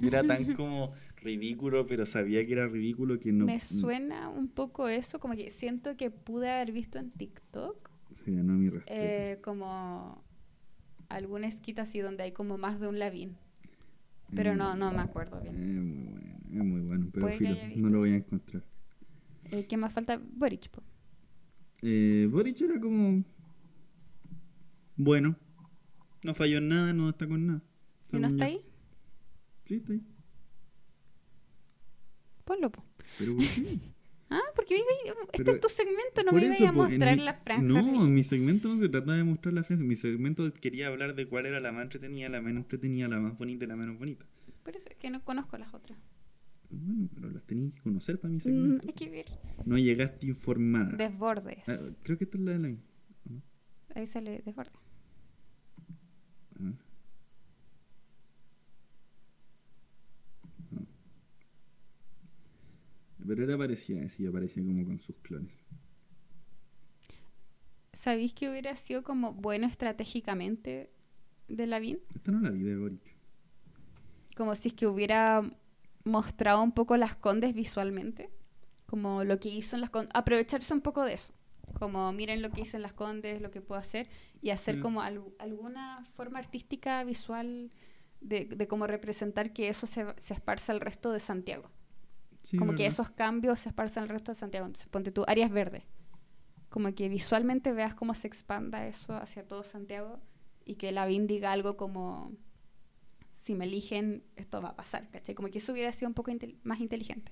[0.01, 3.45] Y era tan como ridículo, pero sabía que era ridículo que no...
[3.45, 7.91] Me suena un poco eso, como que siento que pude haber visto en TikTok.
[8.11, 8.99] Se ganó mi respeto.
[8.99, 10.24] eh, como
[11.09, 13.38] alguna esquita así donde hay como más de un Lavín.
[14.36, 15.55] Pero no, no me acuerdo Es bien.
[15.55, 18.63] muy bueno, es muy bueno, pero filo, no lo voy a encontrar.
[19.51, 20.20] Eh, ¿Qué más falta?
[20.36, 20.82] Boric, po.
[21.82, 23.23] Eh, Boric era como...
[24.95, 25.36] Bueno.
[26.23, 27.61] No falló en nada, no está con nada.
[28.11, 28.65] ¿Y no está ahí?
[29.65, 30.01] Sí, está ahí.
[32.45, 32.84] Ponlo, po.
[33.19, 33.80] Pero ¿por qué?
[34.30, 34.86] Ah, porque iba-
[35.32, 37.61] este Pero- es tu segmento, no me eso, iba a mostrar mi- la franja.
[37.63, 39.86] No, mi segmento no se trata de mostrar la franja.
[39.86, 43.38] Mi segmento quería hablar de cuál era la más entretenida, la menos entretenida, la más
[43.38, 44.25] bonita y la menos bonita.
[44.63, 45.97] Por eso es que no conozco las otras.
[46.70, 48.88] Bueno, pero las tenías que conocer para mi Mm, segmento.
[48.88, 49.26] hay que ver.
[49.65, 50.95] No llegaste informada.
[50.97, 51.68] Desbordes.
[51.68, 52.70] Ah, creo que esta es la de la...
[52.70, 53.41] ¿no?
[53.95, 54.76] Ahí sale desbordes.
[56.59, 56.74] A ver.
[60.72, 60.86] No.
[63.26, 65.65] Pero era parecida, sí, aparecía como con sus clones.
[67.93, 70.89] ¿Sabéis que hubiera sido como bueno estratégicamente
[71.47, 71.99] de Lavín?
[72.15, 73.01] Esta no la vi de Boric.
[74.36, 75.41] Como si es que hubiera
[76.08, 78.30] mostrado un poco las condes visualmente.
[78.86, 80.12] Como lo que hizo en las condes.
[80.14, 81.34] Aprovecharse un poco de eso.
[81.80, 84.08] Como miren lo que hice en las condes, lo que puedo hacer.
[84.41, 84.82] Y hacer Mm.
[84.82, 87.72] como al- alguna forma artística visual
[88.22, 91.70] de, de cómo representar que eso se, se esparza al resto de Santiago.
[92.43, 94.66] Sí, como que esos cambios se esparzan al resto de Santiago.
[94.68, 95.84] Entonces, ponte tú, áreas verdes.
[96.70, 100.20] Como que visualmente veas cómo se expanda eso hacia todo Santiago
[100.66, 102.32] y que Lavín diga algo como,
[103.48, 105.34] si me eligen, esto va a pasar, ¿cachai?
[105.34, 107.32] Como que eso hubiera sido un poco intel- más inteligente.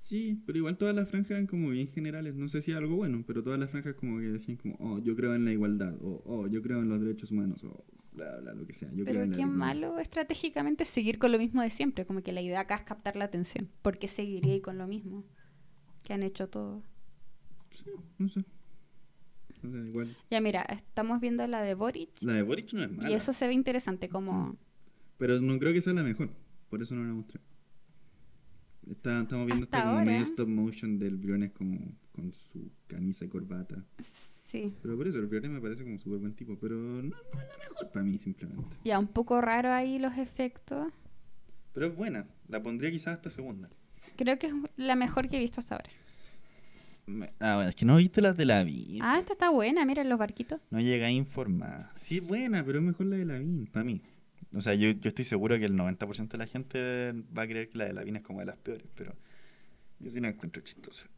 [0.00, 2.34] Sí, pero igual todas las franjas eran como bien generales.
[2.34, 5.14] No sé si algo bueno, pero todas las franjas como que decían como, oh, yo
[5.14, 8.54] creo en la igualdad, o oh, yo creo en los derechos humanos, o bla, bla,
[8.54, 8.88] lo que sea.
[8.90, 12.06] Yo creo Pero en la qué malo estratégicamente seguir con lo mismo de siempre.
[12.06, 13.68] Como que la idea acá es captar la atención.
[13.82, 15.24] ¿Por qué seguiría ahí con lo mismo
[16.04, 16.84] que han hecho todos?
[17.70, 18.44] Sí, no sé.
[19.64, 20.16] O sea, igual.
[20.30, 23.10] Ya mira, estamos viendo la de Boric La de Boric no es mala.
[23.10, 24.56] y eso se ve interesante como...
[25.18, 26.30] Pero no creo que sea la mejor.
[26.68, 27.40] Por eso no la mostré.
[28.90, 30.10] Está- estamos viendo Hasta esta como ahora.
[30.12, 31.78] medio stop motion del Briones como
[32.12, 33.82] con su camisa y corbata.
[34.44, 34.72] Sí.
[34.80, 36.56] Pero por eso, el Briones me parece como súper buen tipo.
[36.58, 38.76] Pero no, no es la mejor para mí, simplemente.
[38.84, 40.92] Ya, un poco raro ahí los efectos.
[41.72, 42.26] Pero es buena.
[42.48, 43.68] La pondría quizás hasta segunda.
[44.16, 45.90] Creo que es la mejor que he visto hasta ahora.
[47.06, 49.00] Me- Ah, bueno, es que no viste las de la vida.
[49.02, 50.60] Ah, esta está buena, mira los barquitos.
[50.70, 51.90] No llega a informar.
[51.98, 54.00] Sí, es buena, pero es mejor la de Lavín, para mí.
[54.56, 57.68] O sea, yo, yo estoy seguro que el 90% de la gente va a creer
[57.68, 59.14] que la de Lavín es como de las peores, pero
[59.98, 61.08] yo sí la encuentro chistosa.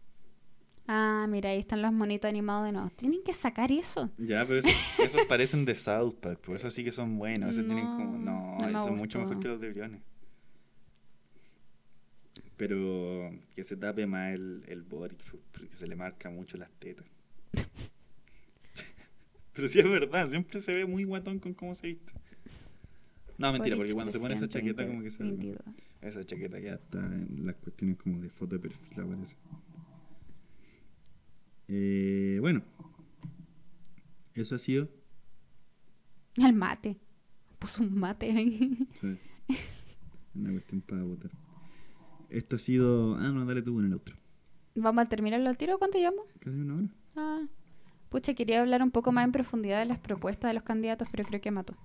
[0.89, 2.91] Ah, mira, ahí están los monitos animados de nuevo.
[2.97, 4.11] Tienen que sacar eso.
[4.17, 7.51] Ya, pero esos, esos parecen de South Park, pues esos sí que son buenos.
[7.51, 8.19] Esos tienen como.
[8.19, 10.01] No, No, no me son mucho mejor que los de Briones.
[12.57, 15.13] Pero que se tape más el, el pues,
[15.53, 17.07] porque se le marca mucho las tetas.
[19.53, 22.18] pero sí es verdad, siempre se ve muy guatón con cómo se viste.
[23.39, 25.23] No, mentira, porque cuando se pone esa chaqueta como que se.
[25.23, 25.63] 2022.
[26.01, 29.37] Esa chaqueta ya está en las cuestiones como de foto de perfil, aparece.
[31.69, 32.63] Eh, bueno,
[34.35, 34.89] eso ha sido.
[36.37, 36.99] El mate.
[37.59, 38.87] Puso un mate ahí.
[38.95, 39.17] sí,
[40.35, 41.31] una cuestión para votar.
[42.31, 43.15] Esto ha sido.
[43.17, 44.17] Ah, no, dale tú con el otro.
[44.75, 45.79] Vamos a terminarlo al tiro.
[45.79, 46.27] ¿Cuánto llevamos?
[46.41, 46.89] Casi una hora.
[47.17, 47.47] Ah.
[48.09, 51.25] Pucha, quería hablar un poco más en profundidad de las propuestas de los candidatos, pero
[51.25, 51.77] creo que mató.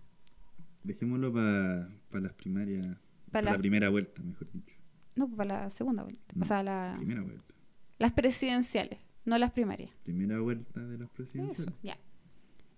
[0.83, 2.97] Dejémoslo para las primarias.
[3.31, 4.75] Para la- la primera vuelta, mejor dicho.
[5.15, 6.33] No, para la segunda vuelta.
[6.39, 7.53] O sea, la- Primera vuelta.
[7.99, 9.91] las presidenciales, no las primarias.
[10.03, 11.73] Primera vuelta de las Eso, presidenciales.
[11.83, 11.97] ya.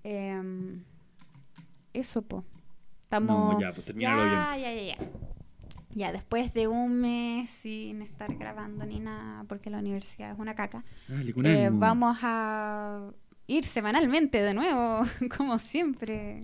[0.03, 0.83] Em,
[1.93, 2.43] eso, po.
[3.03, 3.53] Estamos...
[3.55, 4.33] No, ya, pues termínalo bien.
[4.33, 5.09] ya, ya, ya, ya.
[5.91, 10.53] Ya, después de un mes sin estar grabando ni nada, porque la universidad es una
[10.53, 13.11] caca, Dale, con eh, vamos a
[13.47, 15.03] ir semanalmente de nuevo,
[15.37, 16.41] como siempre.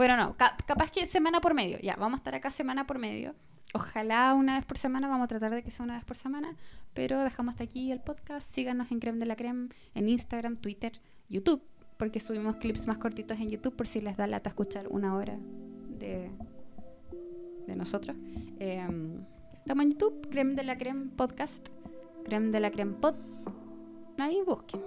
[0.00, 1.78] Bueno, no, ca- capaz que semana por medio.
[1.82, 3.34] Ya, vamos a estar acá semana por medio.
[3.74, 6.56] Ojalá una vez por semana, vamos a tratar de que sea una vez por semana,
[6.94, 8.50] pero dejamos hasta aquí el podcast.
[8.50, 10.98] Síganos en Creme de la Creme, en Instagram, Twitter,
[11.28, 11.62] YouTube,
[11.98, 15.38] porque subimos clips más cortitos en YouTube por si les da lata escuchar una hora
[15.98, 16.30] de,
[17.76, 18.16] nosotros.
[18.58, 18.88] Eh,
[19.58, 21.68] estamos en YouTube, Creme de la Creme Podcast,
[22.24, 23.16] Creme de la Creme Pod.
[24.16, 24.80] Ahí busquen.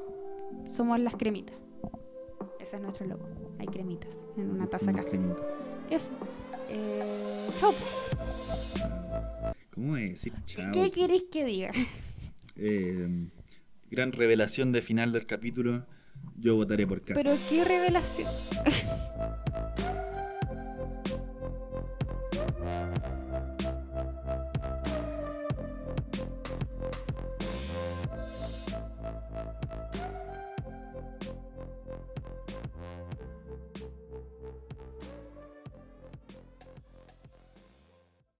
[0.69, 1.62] somos las cremitas.
[2.63, 3.27] Ese es nuestro logo.
[3.59, 5.17] Hay cremitas en una taza de Unas café.
[5.17, 5.43] cremitas.
[5.89, 6.11] Eso.
[6.69, 7.73] Eh, chau.
[9.75, 10.71] ¿Cómo es decir chao?
[10.71, 11.71] ¿Qué queréis que diga?
[12.55, 13.27] Eh,
[13.91, 15.85] gran revelación de final del capítulo.
[16.37, 17.19] Yo votaré por casa.
[17.21, 18.31] Pero qué revelación.